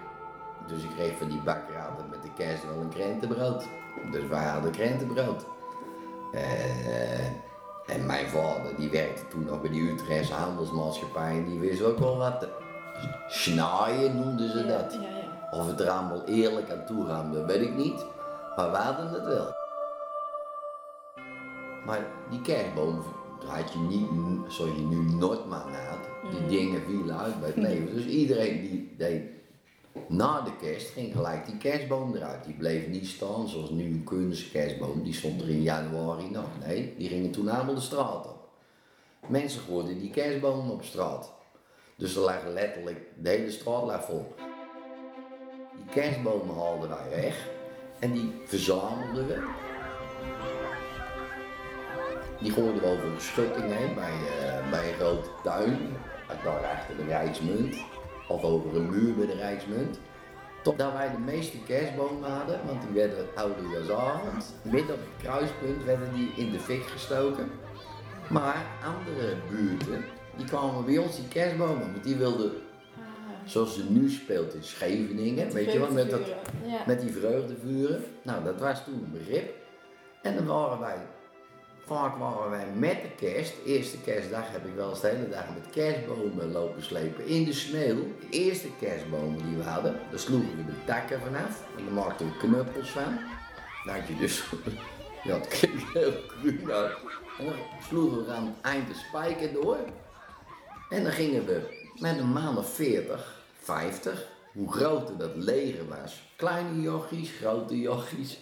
dus 0.66 0.82
ik 0.82 0.90
kreeg 0.96 1.16
van 1.18 1.28
die 1.28 1.40
bakker 1.40 1.76
altijd 1.88 2.10
met 2.10 2.22
de 2.22 2.32
kerst 2.36 2.64
wel 2.66 2.76
een 2.76 2.88
krentenbrood. 2.88 3.64
Dus 4.10 4.26
wij 4.28 4.44
hadden 4.44 4.70
krentenbrood. 4.70 5.46
Eh, 6.32 7.26
en 7.86 8.06
mijn 8.06 8.26
vader, 8.26 8.76
die 8.76 8.90
werkte 8.90 9.28
toen 9.28 9.44
nog 9.44 9.60
bij 9.60 9.70
die 9.70 9.90
Utrechtse 9.90 10.34
handelsmaatschappij 10.34 11.30
en 11.30 11.44
die 11.44 11.58
wist 11.60 11.82
ook 11.82 11.98
wel 11.98 12.16
wat. 12.16 12.48
Snaaien 13.28 14.16
noemden 14.16 14.50
ze 14.50 14.66
dat. 14.66 14.92
Ja, 14.92 15.00
ja. 15.00 15.19
Of 15.50 15.66
het 15.66 15.80
er 15.80 15.90
allemaal 15.90 16.24
eerlijk 16.24 16.70
aan 16.70 16.86
toe 16.86 17.06
gaan, 17.06 17.32
dat 17.32 17.44
weet 17.44 17.60
ik 17.60 17.74
niet. 17.76 18.06
Maar 18.56 18.70
we 18.70 18.76
hadden 18.76 19.08
het 19.08 19.24
wel. 19.24 19.54
Maar 21.86 22.06
die 22.30 22.40
kerstboom 22.40 23.02
had 23.46 23.72
je 23.72 23.78
niet 23.78 24.08
zoals 24.48 24.76
je 24.76 24.82
nu 24.82 24.96
Noordman 24.96 25.74
had. 25.74 26.30
Die 26.30 26.46
dingen 26.46 26.82
vielen 26.82 27.18
uit 27.18 27.40
bij 27.40 27.48
het 27.48 27.56
leven. 27.56 27.94
Dus 27.94 28.06
iedereen 28.06 28.60
die 28.60 28.94
deed 28.98 29.22
na 30.08 30.40
de 30.40 30.56
kerst 30.56 30.88
ging 30.88 31.12
gelijk 31.12 31.46
die 31.46 31.56
kerstboom 31.56 32.14
eruit. 32.14 32.44
Die 32.44 32.54
bleef 32.54 32.86
niet 32.86 33.06
staan 33.06 33.48
zoals 33.48 33.70
nu 33.70 33.84
een 33.84 34.04
kunstkerstboom. 34.04 35.02
Die 35.02 35.14
stond 35.14 35.40
er 35.42 35.48
in 35.48 35.62
januari 35.62 36.30
nog. 36.30 36.48
Nee, 36.66 36.94
die 36.96 37.08
gingen 37.08 37.30
toen 37.30 37.48
allemaal 37.48 37.74
de 37.74 37.80
straat 37.80 38.26
op. 38.26 38.48
Mensen 39.28 39.60
gooiden 39.60 39.98
die 39.98 40.10
kerstboom 40.10 40.70
op 40.70 40.82
straat. 40.82 41.32
Dus 41.96 42.16
er 42.16 42.22
lag 42.22 42.46
letterlijk, 42.46 43.00
de 43.22 43.28
hele 43.28 43.50
straat 43.50 43.84
lag 43.84 44.04
vol. 44.04 44.34
Kerstbomen 45.90 46.56
haalden 46.56 46.88
wij 46.88 47.22
weg 47.22 47.48
en 47.98 48.12
die 48.12 48.42
verzamelden 48.44 49.26
we. 49.26 49.42
Die 52.40 52.52
gooiden 52.52 52.82
we 52.82 52.86
over 52.86 53.04
een 53.04 53.20
schutting 53.20 53.74
heen 53.74 53.94
bij, 53.94 54.12
eh, 54.12 54.70
bij 54.70 54.88
een 54.88 54.94
grote 54.94 55.28
tuin, 55.42 55.78
daar 56.44 56.64
achter 56.64 56.96
de 56.96 57.04
Rijksmunt, 57.04 57.76
of 58.28 58.42
over 58.42 58.76
een 58.76 58.90
muur 58.90 59.14
bij 59.14 59.26
de 59.26 59.34
Rijksmunt. 59.34 59.98
Totdat 60.62 60.92
wij 60.92 61.10
de 61.10 61.18
meeste 61.18 61.58
kerstbomen 61.62 62.30
hadden, 62.30 62.60
want 62.66 62.82
die 62.82 62.90
werden 62.90 63.26
oudejaarsavond. 63.34 64.54
Midden 64.62 64.94
op 64.94 65.00
het 65.00 65.22
kruispunt 65.22 65.84
werden 65.84 66.14
die 66.14 66.32
in 66.36 66.52
de 66.52 66.58
fik 66.58 66.82
gestoken. 66.82 67.50
Maar 68.28 68.66
andere 68.84 69.34
buurten, 69.50 70.04
die 70.36 70.46
kwamen 70.46 70.84
bij 70.84 70.98
ons 70.98 71.16
die 71.16 71.28
kerstbomen, 71.28 71.92
want 71.92 72.04
die 72.04 72.16
wilden, 72.16 72.52
zoals 73.44 73.74
ze 73.74 73.90
nu 73.90 74.10
speelt 74.10 74.54
in 74.54 74.62
Scheveningen, 74.62 75.52
weet 75.52 75.72
je 75.72 75.78
wel, 75.78 75.92
met, 75.92 76.10
dat. 76.10 76.20
Ja. 76.64 76.82
met 76.86 77.00
die 77.00 77.12
vreugdevuren. 77.12 78.04
Nou, 78.22 78.44
dat 78.44 78.60
was 78.60 78.84
toen 78.84 78.94
een 78.94 79.12
begrip. 79.12 79.54
En 80.22 80.34
dan 80.34 80.46
waren 80.46 80.78
wij, 80.78 80.96
vaak 81.86 82.16
waren 82.16 82.50
wij 82.50 82.66
met 82.74 83.02
de 83.02 83.26
kerst, 83.26 83.54
eerste 83.66 84.00
kerstdag 84.00 84.52
heb 84.52 84.66
ik 84.66 84.74
wel 84.74 84.90
eens 84.90 85.00
de 85.00 85.08
hele 85.08 85.28
dag 85.28 85.44
met 85.54 85.70
kerstbomen 85.70 86.52
lopen 86.52 86.82
slepen 86.82 87.26
in 87.26 87.44
de 87.44 87.52
sneeuw. 87.52 87.96
De 87.96 88.28
eerste 88.30 88.68
kerstbomen 88.80 89.46
die 89.46 89.56
we 89.56 89.62
hadden, 89.62 90.00
daar 90.10 90.18
sloegen 90.18 90.56
we 90.56 90.64
de 90.64 90.84
takken 90.84 91.20
vanaf 91.20 91.64
en 91.76 91.84
daar 91.84 91.94
maakten 91.94 92.26
we 92.26 92.36
knuppels 92.36 92.90
van. 92.90 93.18
Dan 93.84 93.94
had 93.94 94.06
je 94.06 94.16
dus, 94.16 94.44
ja 95.24 95.34
het 95.34 95.48
klinkt 95.48 95.92
heel 95.92 96.12
cru. 96.26 96.60
En 97.38 97.46
dan 97.46 97.54
sloegen 97.88 98.24
we 98.24 98.32
aan 98.32 98.46
het 98.46 98.60
eind 98.60 98.88
de 98.88 98.94
spijker 98.94 99.52
door. 99.52 99.78
En 100.88 101.02
dan 101.02 101.12
gingen 101.12 101.46
we 101.46 101.79
met 102.00 102.18
een 102.18 102.32
maand 102.32 102.58
of 102.58 102.74
40, 102.74 103.42
50, 103.58 104.26
hoe 104.52 104.72
groter 104.72 105.16
dat 105.18 105.30
leger 105.34 105.88
was. 105.88 106.22
Kleine 106.36 106.80
jochies, 106.80 107.30
grote 107.30 107.80
jochies. 107.80 108.38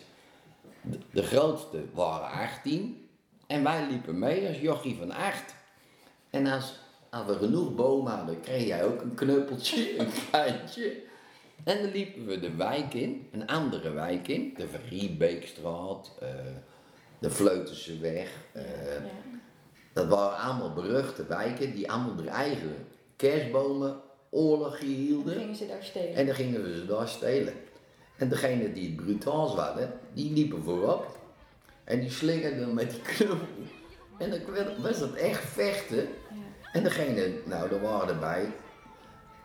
De, 0.83 0.99
de 1.11 1.23
grootste 1.23 1.85
waren 1.95 2.31
18. 2.31 3.09
En 3.47 3.63
wij 3.63 3.87
liepen 3.91 4.19
mee 4.19 4.49
als 4.49 4.59
jochie 4.61 4.97
van 4.99 5.11
8. 5.11 5.55
En 6.31 6.47
als, 6.47 6.79
als 7.11 7.27
we 7.27 7.35
genoeg 7.35 7.75
bomen 7.75 8.13
hadden, 8.13 8.41
kreeg 8.41 8.67
jij 8.67 8.85
ook 8.85 9.01
een 9.03 9.15
knuppeltje, 9.15 9.99
een 9.99 10.11
kleintje. 10.31 10.97
En 11.65 11.83
dan 11.83 11.91
liepen 11.93 12.27
we 12.27 12.41
de 12.41 12.55
wijk 12.57 12.95
in, 12.95 13.29
een 13.33 13.47
andere 13.47 13.91
wijk 13.91 14.29
in. 14.29 14.55
De 14.57 14.69
Verriebeekstraat, 14.69 16.13
eh 16.21 16.29
de 17.19 17.31
Vleutenseweg. 17.31 18.31
eh, 18.53 18.95
Ja. 18.95 19.01
dat 19.93 20.07
waren 20.07 20.39
allemaal 20.39 20.73
beruchte 20.73 21.27
wijken 21.27 21.73
die 21.75 21.91
allemaal 21.91 22.17
hun 22.17 22.29
eigen 22.29 22.87
kerstbomen 23.19 24.01
oorlog 24.31 24.79
hielden. 24.79 25.35
gingen 25.35 25.57
ze 25.57 25.67
daar 25.67 25.83
stelen. 25.83 26.15
En 26.15 26.27
dan 26.27 26.35
gingen 26.35 26.63
we 26.63 26.75
ze 26.75 26.87
daar 26.87 27.09
stelen. 27.09 27.55
En 28.17 28.29
degene 28.29 28.73
die 28.73 28.87
het 28.87 28.97
brutaals 28.97 29.55
hadden, 29.55 29.93
die 30.13 30.33
liepen 30.33 30.63
voorop. 30.63 31.17
En 31.85 32.01
die 32.01 32.11
slingerden 32.11 32.75
met 32.75 32.91
die 32.91 33.01
knuppel. 33.01 33.47
En 34.19 34.31
dan 34.31 34.83
was 34.83 34.99
dat 34.99 35.15
echt 35.15 35.45
vechten. 35.45 36.09
En 36.73 36.83
degene, 36.83 37.33
nou 37.45 37.69
daar 37.69 37.81
waren 37.81 38.09
erbij, 38.09 38.53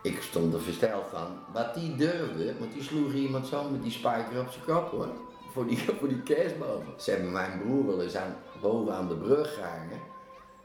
ik 0.01 0.21
stond 0.21 0.53
er 0.53 0.61
versteld 0.61 1.05
van, 1.09 1.27
wat 1.53 1.73
die 1.73 1.95
durfde, 1.95 2.53
want 2.59 2.73
die 2.73 2.83
sloeg 2.83 3.13
iemand 3.13 3.47
zo 3.47 3.69
met 3.69 3.83
die 3.83 3.91
spijker 3.91 4.39
op 4.39 4.49
zijn 4.49 4.65
kop 4.65 4.91
hoor. 4.91 5.09
Voor 5.51 5.67
die, 5.67 5.77
voor 5.99 6.07
die 6.07 6.21
kerstboom. 6.21 6.83
Ze 6.97 7.11
hebben 7.11 7.31
mijn 7.31 7.59
broer 7.59 7.85
wel 7.85 8.01
eens 8.01 8.15
aan, 8.15 8.35
boven 8.61 8.93
aan 8.93 9.07
de 9.07 9.15
brug 9.15 9.53
gehangen. 9.53 9.99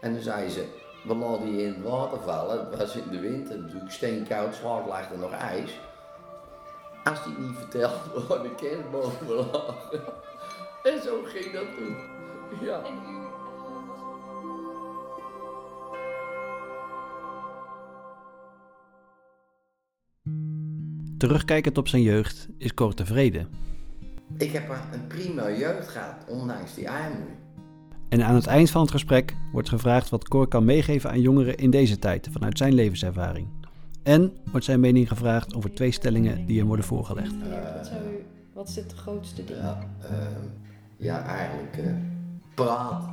En 0.01 0.13
dan 0.13 0.23
zei 0.23 0.49
ze, 0.49 0.65
we 1.05 1.15
laten 1.15 1.57
je 1.57 1.63
in 1.63 1.75
het 1.75 1.83
water 1.83 2.19
vallen. 2.21 2.59
Het 2.71 2.79
was 2.79 2.97
in 2.97 3.11
de 3.11 3.21
winter 3.21 3.59
natuurlijk 3.59 3.91
steenkoud, 3.93 4.55
zwaar 4.55 4.87
lag 4.87 5.11
er 5.11 5.19
nog 5.19 5.33
ijs. 5.33 5.81
Als 7.05 7.25
die 7.25 7.39
niet 7.39 7.57
vertelde 7.59 8.25
waar 8.29 8.43
de 8.43 8.55
kerstbomen 8.55 9.47
lagen. 9.53 10.01
En 10.83 11.03
zo 11.03 11.23
ging 11.25 11.53
dat 11.53 11.67
toen. 11.77 11.97
Ja. 12.67 12.81
Terugkijkend 21.19 21.79
op 21.79 21.89
zijn 21.89 22.03
jeugd 22.03 22.49
is 22.59 22.75
Cor 22.75 22.95
tevreden. 22.95 23.49
Ik 24.39 24.53
heb 24.53 24.69
een- 24.69 24.93
een 25.01 25.07
prima 25.07 25.51
jeugd 25.51 25.89
gehad, 25.89 26.25
ondanks 26.27 26.75
die 26.75 26.91
armoede. 26.91 27.33
En 28.09 28.25
aan 28.25 28.35
het 28.35 28.47
eind 28.47 28.71
van 28.71 28.81
het 28.81 28.91
gesprek 28.91 29.37
wordt 29.53 29.69
gevraagd 29.69 30.09
wat 30.09 30.29
Cor 30.29 30.49
kan 30.49 30.65
meegeven 30.65 31.11
aan 31.11 31.21
jongeren 31.21 31.57
in 31.57 31.71
deze 31.71 31.99
tijd 31.99 32.29
vanuit 32.33 32.59
zijn 32.59 32.75
levenservaring. 32.75 33.47
En 34.03 34.37
wordt 34.51 34.67
zijn 34.67 34.81
mening 34.81 35.09
gevraagd 35.09 35.55
over 35.55 35.75
twee 35.75 35.91
stellingen 35.91 36.47
die 36.47 36.59
hem 36.59 36.67
worden 36.67 36.85
voorgelegd. 36.85 37.35
Wat, 37.77 37.87
zou 37.87 38.01
u, 38.03 38.25
wat 38.53 38.69
is 38.69 38.77
het 38.77 38.93
grootste 38.93 39.45
ding? 39.45 39.59
Ja, 39.59 39.79
ehm, 40.03 40.45
ja 40.97 41.25
eigenlijk 41.25 41.77
eh, 41.77 41.93
praat. 42.55 43.09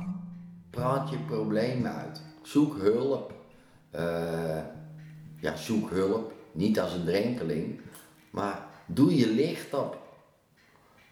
Praat 0.70 1.10
je 1.10 1.18
problemen 1.18 1.92
uit. 1.92 2.22
Zoek 2.42 2.76
hulp. 2.78 3.34
Eh, 3.90 4.58
ja, 5.40 5.56
zoek 5.56 5.90
hulp. 5.90 6.32
Niet 6.52 6.80
als 6.80 6.92
een 6.92 7.04
drenkeling, 7.04 7.80
maar 8.30 8.66
doe 8.86 9.16
je 9.16 9.28
licht 9.28 9.74
op. 9.74 9.98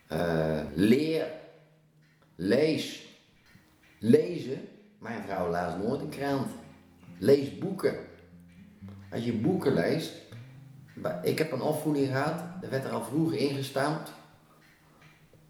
Eh, 0.06 0.60
leer. 0.74 1.26
Lees. 2.36 3.13
Lezen. 4.04 4.68
Mijn 4.98 5.22
vrouw 5.22 5.50
laat 5.50 5.82
nooit 5.82 6.00
een 6.00 6.08
krant. 6.08 6.46
Lees 7.18 7.58
boeken. 7.58 7.96
Als 9.12 9.24
je 9.24 9.32
boeken 9.32 9.74
leest. 9.74 10.12
Ik 11.22 11.38
heb 11.38 11.52
een 11.52 11.62
opvoeding 11.62 12.06
gehad, 12.06 12.40
er 12.62 12.70
werd 12.70 12.84
er 12.84 12.90
al 12.90 13.02
vroeg 13.02 13.32
ingestampt. 13.32 14.12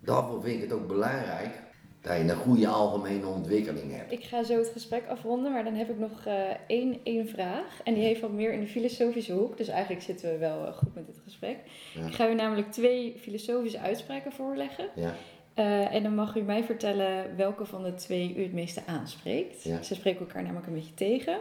Daarvoor 0.00 0.42
vind 0.42 0.54
ik 0.54 0.62
het 0.62 0.72
ook 0.72 0.86
belangrijk 0.86 1.62
dat 2.00 2.16
je 2.16 2.22
een 2.22 2.36
goede 2.36 2.68
algemene 2.68 3.26
ontwikkeling 3.26 3.96
hebt. 3.96 4.12
Ik 4.12 4.24
ga 4.24 4.42
zo 4.42 4.58
het 4.58 4.68
gesprek 4.68 5.06
afronden, 5.08 5.52
maar 5.52 5.64
dan 5.64 5.74
heb 5.74 5.90
ik 5.90 5.98
nog 5.98 6.26
eh, 6.26 6.34
één, 6.66 7.00
één 7.02 7.28
vraag. 7.28 7.80
En 7.84 7.94
die 7.94 8.02
heeft 8.02 8.20
wat 8.20 8.32
meer 8.32 8.52
in 8.52 8.60
de 8.60 8.66
filosofische 8.66 9.32
hoek. 9.32 9.56
Dus 9.56 9.68
eigenlijk 9.68 10.02
zitten 10.02 10.30
we 10.30 10.38
wel 10.38 10.66
eh, 10.66 10.72
goed 10.72 10.94
met 10.94 11.06
dit 11.06 11.20
gesprek. 11.24 11.58
Ja. 11.94 12.06
Ik 12.06 12.14
ga 12.14 12.28
u 12.28 12.34
namelijk 12.34 12.72
twee 12.72 13.14
filosofische 13.18 13.78
uitspraken 13.78 14.32
voorleggen. 14.32 14.88
Ja, 14.94 15.14
Eh, 15.54 15.94
en 15.94 16.02
dan 16.02 16.14
mag 16.14 16.36
u 16.36 16.40
mij 16.42 16.64
vertellen 16.64 17.36
welke 17.36 17.64
van 17.64 17.82
de 17.82 17.94
twee 17.94 18.34
u 18.36 18.42
het 18.42 18.52
meeste 18.52 18.82
aanspreekt. 18.86 19.62
Ja. 19.62 19.82
Ze 19.82 19.94
spreken 19.94 20.20
elkaar 20.20 20.42
namelijk 20.42 20.66
een 20.66 20.72
beetje 20.74 20.94
tegen. 20.94 21.38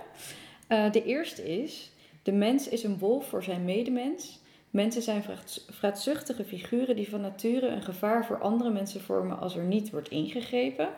Eh, 0.67 0.91
de 0.91 1.03
eerste 1.03 1.59
is: 1.61 1.91
De 2.23 2.31
mens 2.31 2.67
is 2.69 2.83
een 2.83 2.97
wolf 2.97 3.27
voor 3.27 3.43
zijn 3.43 3.65
medemens. 3.65 4.41
Mensen 4.69 5.01
zijn 5.01 5.23
vraat- 5.23 5.65
vraatzuchtige 5.69 6.43
figuren 6.43 6.95
die 6.95 7.09
van 7.09 7.21
nature 7.21 7.67
een 7.67 7.81
gevaar 7.83 8.25
voor 8.25 8.39
andere 8.41 8.69
mensen 8.71 9.01
vormen 9.01 9.39
als 9.39 9.55
er 9.55 9.63
niet 9.63 9.89
wordt 9.91 10.09
ingegrepen. 10.09 10.89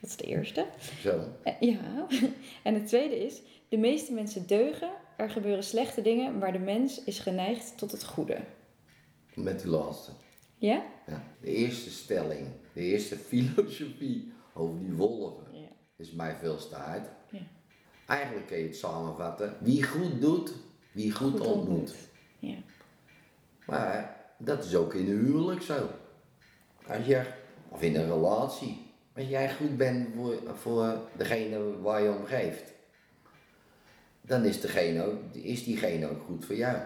Dat 0.00 0.10
is 0.10 0.16
de 0.16 0.24
eerste. 0.24 0.66
zo. 1.00 1.20
Eh, 1.42 1.52
Ja. 1.60 2.06
En 2.62 2.74
het 2.74 2.86
tweede 2.86 3.24
is: 3.24 3.40
De 3.68 3.76
meeste 3.78 4.12
mensen 4.12 4.46
deugen. 4.46 4.90
Er 5.16 5.30
gebeuren 5.30 5.64
slechte 5.64 6.02
dingen, 6.02 6.38
maar 6.38 6.52
de 6.52 6.58
mens 6.58 7.04
is 7.04 7.18
geneigd 7.18 7.78
tot 7.78 7.92
het 7.92 8.04
goede. 8.04 8.36
Met 9.34 9.60
die 9.60 9.70
laatste. 9.70 10.10
Ja? 10.58 10.82
Ja. 11.06 11.22
De 11.40 11.54
eerste 11.54 11.90
stelling, 11.90 12.46
de 12.72 12.80
eerste 12.80 13.16
filosofie 13.28 14.32
over 14.54 14.78
die 14.78 14.92
wolven 14.92 15.44
Ja. 15.60 15.68
is 15.96 16.12
mij 16.12 16.36
veel 16.36 16.56
te 16.68 16.74
hard. 16.74 17.08
Ja. 17.30 17.40
Eigenlijk 18.06 18.46
kun 18.46 18.58
je 18.58 18.64
het 18.66 18.76
samenvatten. 18.76 19.56
Wie 19.60 19.82
goed 19.82 20.20
doet, 20.20 20.52
wie 20.92 21.12
goed, 21.12 21.40
ontmoet. 21.40 21.94
Ja. 22.38 22.56
Maar 23.66 24.20
dat 24.38 24.64
is 24.64 24.74
ook 24.74 24.94
in 24.94 25.10
een 25.10 25.24
huwelijk 25.24 25.62
zo. 25.62 25.90
Als 26.86 27.06
je, 27.06 27.22
of 27.68 27.82
in 27.82 27.96
een 27.96 28.06
relatie, 28.12 28.90
als 29.16 29.28
jij 29.28 29.54
goed 29.54 29.76
bent 29.76 30.08
voor, 30.14 30.38
voor 30.54 30.98
degene 31.16 31.80
waar 31.80 32.02
je 32.02 32.10
om 32.10 32.24
geeft, 32.24 32.72
dan 34.20 34.44
is, 34.44 34.60
degene 34.60 35.04
ook, 35.04 35.34
is 35.34 35.64
diegene 35.64 36.08
ook 36.10 36.22
goed 36.22 36.44
voor 36.44 36.54
jou. 36.56 36.76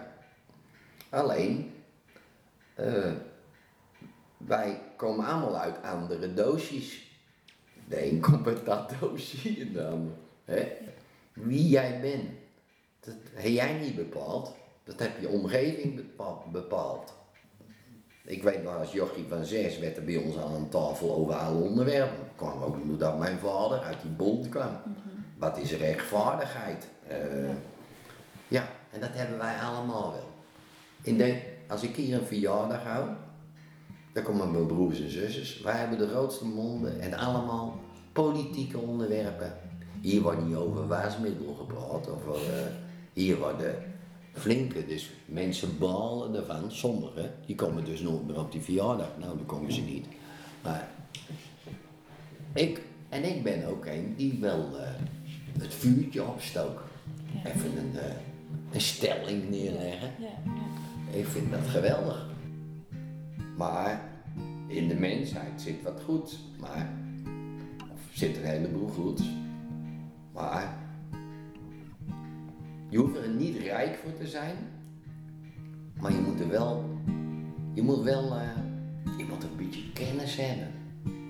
Alleen, 1.09 1.73
eh, 2.75 3.13
wij 4.37 4.81
komen 4.95 5.25
allemaal 5.25 5.57
uit 5.57 5.83
andere 5.83 6.33
doosjes. 6.33 7.05
De 7.87 8.05
een 8.11 8.19
komt 8.19 8.47
uit 8.47 8.65
dat 8.65 8.93
doosje 8.99 9.59
en 9.59 9.73
de 9.73 9.87
ander. 9.87 10.13
Hè? 10.45 10.67
Wie 11.33 11.67
jij 11.67 11.99
bent, 12.01 12.29
dat 12.99 13.15
heb 13.33 13.51
jij 13.51 13.73
niet 13.73 13.95
bepaald. 13.95 14.55
Dat 14.83 14.99
heb 14.99 15.19
je 15.19 15.29
omgeving 15.29 15.95
bepa- 15.95 16.41
bepaald. 16.51 17.13
Ik 18.23 18.43
weet 18.43 18.63
nog, 18.63 18.77
als 18.77 18.91
jochie 18.91 19.25
van 19.29 19.45
zes 19.45 19.79
werd 19.79 19.97
er 19.97 20.03
bij 20.03 20.17
ons 20.17 20.37
aan 20.37 20.53
een 20.53 20.69
tafel 20.69 21.15
over 21.15 21.33
alle 21.33 21.63
onderwerpen. 21.63 22.29
kwam 22.35 22.61
ook 22.63 22.75
omdat 22.75 23.17
mijn 23.17 23.37
vader 23.37 23.79
uit 23.79 24.01
die 24.01 24.11
bond 24.11 24.49
kwam. 24.49 24.79
Wat 25.37 25.57
is 25.57 25.71
rechtvaardigheid? 25.71 26.87
Eh, 27.07 27.49
ja, 28.47 28.69
en 28.91 28.99
dat 28.99 29.09
hebben 29.13 29.37
wij 29.37 29.55
allemaal 29.59 30.11
wel. 30.11 30.29
In 31.01 31.17
de, 31.17 31.41
als 31.67 31.83
ik 31.83 31.95
hier 31.95 32.17
een 32.17 32.25
verjaardag 32.25 32.83
hou, 32.83 33.09
dan 34.17 34.25
komen 34.25 34.51
mijn 34.51 34.65
broers 34.65 35.01
en 35.01 35.11
zusjes. 35.11 35.61
Wij 35.61 35.77
hebben 35.77 35.97
de 35.97 36.07
grootste 36.07 36.45
monden 36.45 36.99
en 36.99 37.13
allemaal 37.13 37.79
politieke 38.11 38.77
onderwerpen. 38.77 39.53
Hier 40.01 40.21
wordt 40.21 40.45
niet 40.45 40.55
over 40.55 40.87
wasmiddel 40.87 41.53
gepraat, 41.53 42.11
of 42.11 42.27
eh, 42.27 42.41
hier 43.13 43.37
worden 43.37 43.75
flinke, 44.33 44.85
dus 44.85 45.11
mensen 45.25 45.77
balen 45.77 46.35
ervan, 46.35 46.71
sommigen, 46.71 47.33
die 47.45 47.55
komen 47.55 47.85
dus 47.85 48.01
nooit 48.01 48.27
meer 48.27 48.39
op 48.39 48.51
die 48.51 48.61
verjaardag. 48.61 49.09
Nou, 49.19 49.37
dan 49.37 49.45
komen 49.45 49.71
ze 49.71 49.81
niet. 49.81 50.05
Maar 50.63 50.89
ik, 52.53 52.81
en 53.09 53.35
ik 53.35 53.43
ben 53.43 53.65
ook 53.65 53.85
een 53.85 54.13
die 54.15 54.37
wel 54.41 54.79
eh, 54.79 54.89
het 55.59 55.73
vuurtje 55.73 56.23
opstoken. 56.23 56.85
Even 57.45 57.77
een, 57.77 57.99
eh, 57.99 58.15
een 58.71 58.81
stelling 58.81 59.49
neerleggen. 59.49 60.11
Ja, 60.19 60.25
ja. 60.45 61.17
Ik 61.17 61.25
vind 61.25 61.51
dat 61.51 61.67
geweldig. 61.67 62.35
Maar 63.57 64.09
in 64.67 64.87
de 64.87 64.95
mensheid 64.95 65.61
zit 65.61 65.83
wat 65.83 66.01
goeds. 66.05 66.39
Maar, 66.59 66.89
of 67.91 67.99
zit 68.13 68.37
een 68.37 68.45
heleboel 68.45 68.87
goeds. 68.87 69.23
Maar 70.33 70.77
je 72.89 72.97
hoeft 72.97 73.15
er 73.15 73.29
niet 73.29 73.57
rijk 73.57 73.95
voor 73.95 74.13
te 74.13 74.27
zijn. 74.27 74.55
Maar 75.99 76.11
je 76.11 76.19
moet 76.19 76.39
er 76.39 76.49
wel, 76.49 76.83
je 77.73 77.81
moet 77.81 78.03
wel, 78.03 78.35
eh, 78.35 78.49
je 79.17 79.25
moet 79.29 79.43
een 79.43 79.57
beetje 79.57 79.91
kennis 79.93 80.35
hebben 80.35 80.67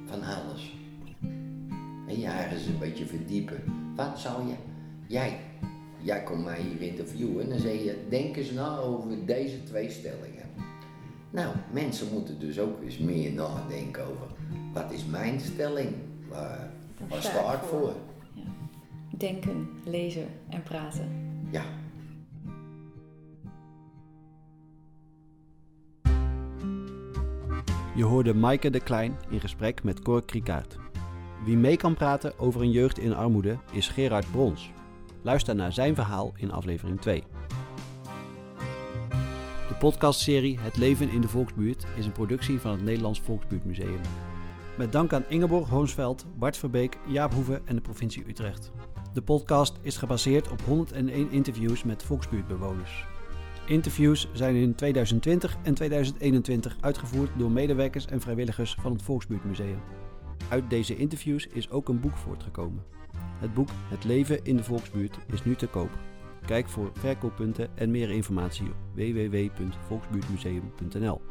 van 0.06 0.22
alles. 0.22 0.76
En 2.08 2.20
je 2.20 2.28
ergens 2.28 2.66
een 2.66 2.80
beetje 2.80 3.06
verdiepen. 3.06 3.64
Wat 3.96 4.20
zou 4.20 4.48
je, 4.48 4.56
jij, 5.08 5.40
jij 6.02 6.24
komt 6.24 6.44
mij 6.44 6.62
hier 6.62 6.82
interviewen 6.82 7.44
en 7.44 7.50
dan 7.50 7.60
zeg 7.60 7.84
je, 7.84 8.06
denk 8.10 8.38
eens 8.38 8.52
na 8.52 8.78
over 8.78 9.26
deze 9.26 9.64
twee 9.64 9.90
stellingen. 9.90 10.37
Nou, 11.38 11.56
mensen 11.72 12.08
moeten 12.14 12.40
dus 12.40 12.60
ook 12.60 12.82
eens 12.82 12.98
meer 12.98 13.34
nadenken 13.34 14.06
over, 14.06 14.28
wat 14.74 14.92
is 14.92 15.06
mijn 15.06 15.40
stelling? 15.40 15.96
Waar, 16.30 16.72
waar 17.10 17.22
sta 17.22 17.54
ik 17.54 17.60
voor? 17.60 17.94
Denken, 19.18 19.70
lezen 19.86 20.28
en 20.50 20.64
praten. 20.64 21.10
Ja, 21.52 21.64
Je 27.96 28.04
hoorde 28.04 28.34
Maaike 28.34 28.70
de 28.70 28.80
Klein 28.80 29.18
in 29.30 29.40
gesprek 29.40 29.84
met 29.84 30.02
Cor 30.02 30.26
Krikaert. 30.26 30.78
Wie 31.46 31.58
mee 31.58 31.78
kan 31.78 31.96
praten 31.96 32.40
over 32.40 32.62
een 32.62 32.72
jeugd 32.72 33.00
in 33.00 33.16
armoede 33.16 33.58
is 33.72 33.88
Gerard 33.88 34.32
Brons. 34.32 34.72
Luister 35.22 35.56
naar 35.56 35.74
zijn 35.74 35.96
verhaal 35.96 36.34
in 36.36 36.52
aflevering 36.52 37.02
2. 37.02 37.24
De 39.78 39.84
podcastserie 39.84 40.60
Het 40.60 40.78
leven 40.78 41.10
in 41.10 41.22
de 41.22 41.28
volksbuurt 41.28 41.86
is 41.98 42.06
een 42.06 42.12
productie 42.12 42.60
van 42.60 42.72
het 42.72 42.84
Nederlands 42.84 43.22
Volksbuurtmuseum. 43.22 44.00
Met 44.78 44.92
dank 44.92 45.14
aan 45.14 45.24
Ingeborg 45.30 45.70
Hoonsveld, 45.70 46.26
Bart 46.36 46.58
Verbeek, 46.58 46.98
Jaap 47.08 47.34
Hoeve 47.34 47.62
en 47.66 47.76
de 47.76 47.82
provincie 47.82 48.24
Utrecht. 48.28 48.72
De 49.14 49.22
podcast 49.22 49.76
is 49.82 49.98
gebaseerd 49.98 50.52
op 50.52 50.62
101 50.62 51.32
interviews 51.32 51.84
met 51.84 52.04
volksbuurtbewoners. 52.04 53.06
Interviews 53.66 54.28
zijn 54.34 54.56
in 54.56 54.76
2020 54.76 55.58
en 55.64 55.74
2021 55.74 56.78
uitgevoerd 56.80 57.30
door 57.38 57.52
medewerkers 57.52 58.06
en 58.06 58.22
vrijwilligers 58.22 58.76
van 58.80 58.92
het 58.92 59.02
Volksbuurtmuseum. 59.02 59.80
Uit 60.50 60.70
deze 60.70 60.96
interviews 60.96 61.48
is 61.48 61.70
ook 61.70 61.90
een 61.90 62.00
boek 62.00 62.18
voortgekomen. 62.18 62.84
Het 63.40 63.54
boek 63.54 63.70
Het 63.90 64.04
leven 64.04 64.46
in 64.46 64.58
de 64.58 64.64
volksbuurt 64.64 65.18
is 65.34 65.44
nu 65.44 65.56
te 65.56 65.68
koop. 65.68 65.92
Kijk 66.48 66.70
voor 66.70 66.92
verkooppunten 66.94 67.70
en 67.76 67.92
meer 67.92 68.10
informatie 68.10 68.68
op 68.68 68.76
www.volksbuurtmuseum.nl. 68.94 71.22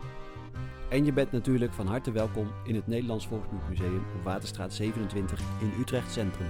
En 0.88 1.04
je 1.04 1.12
bent 1.12 1.32
natuurlijk 1.32 1.72
van 1.72 1.86
harte 1.86 2.12
welkom 2.12 2.48
in 2.64 2.74
het 2.74 2.86
Nederlands 2.86 3.26
Volksbuurtmuseum 3.26 4.02
op 4.16 4.24
Waterstraat 4.24 4.72
27 4.72 5.40
in 5.60 5.72
Utrecht 5.80 6.12
Centrum. 6.12 6.46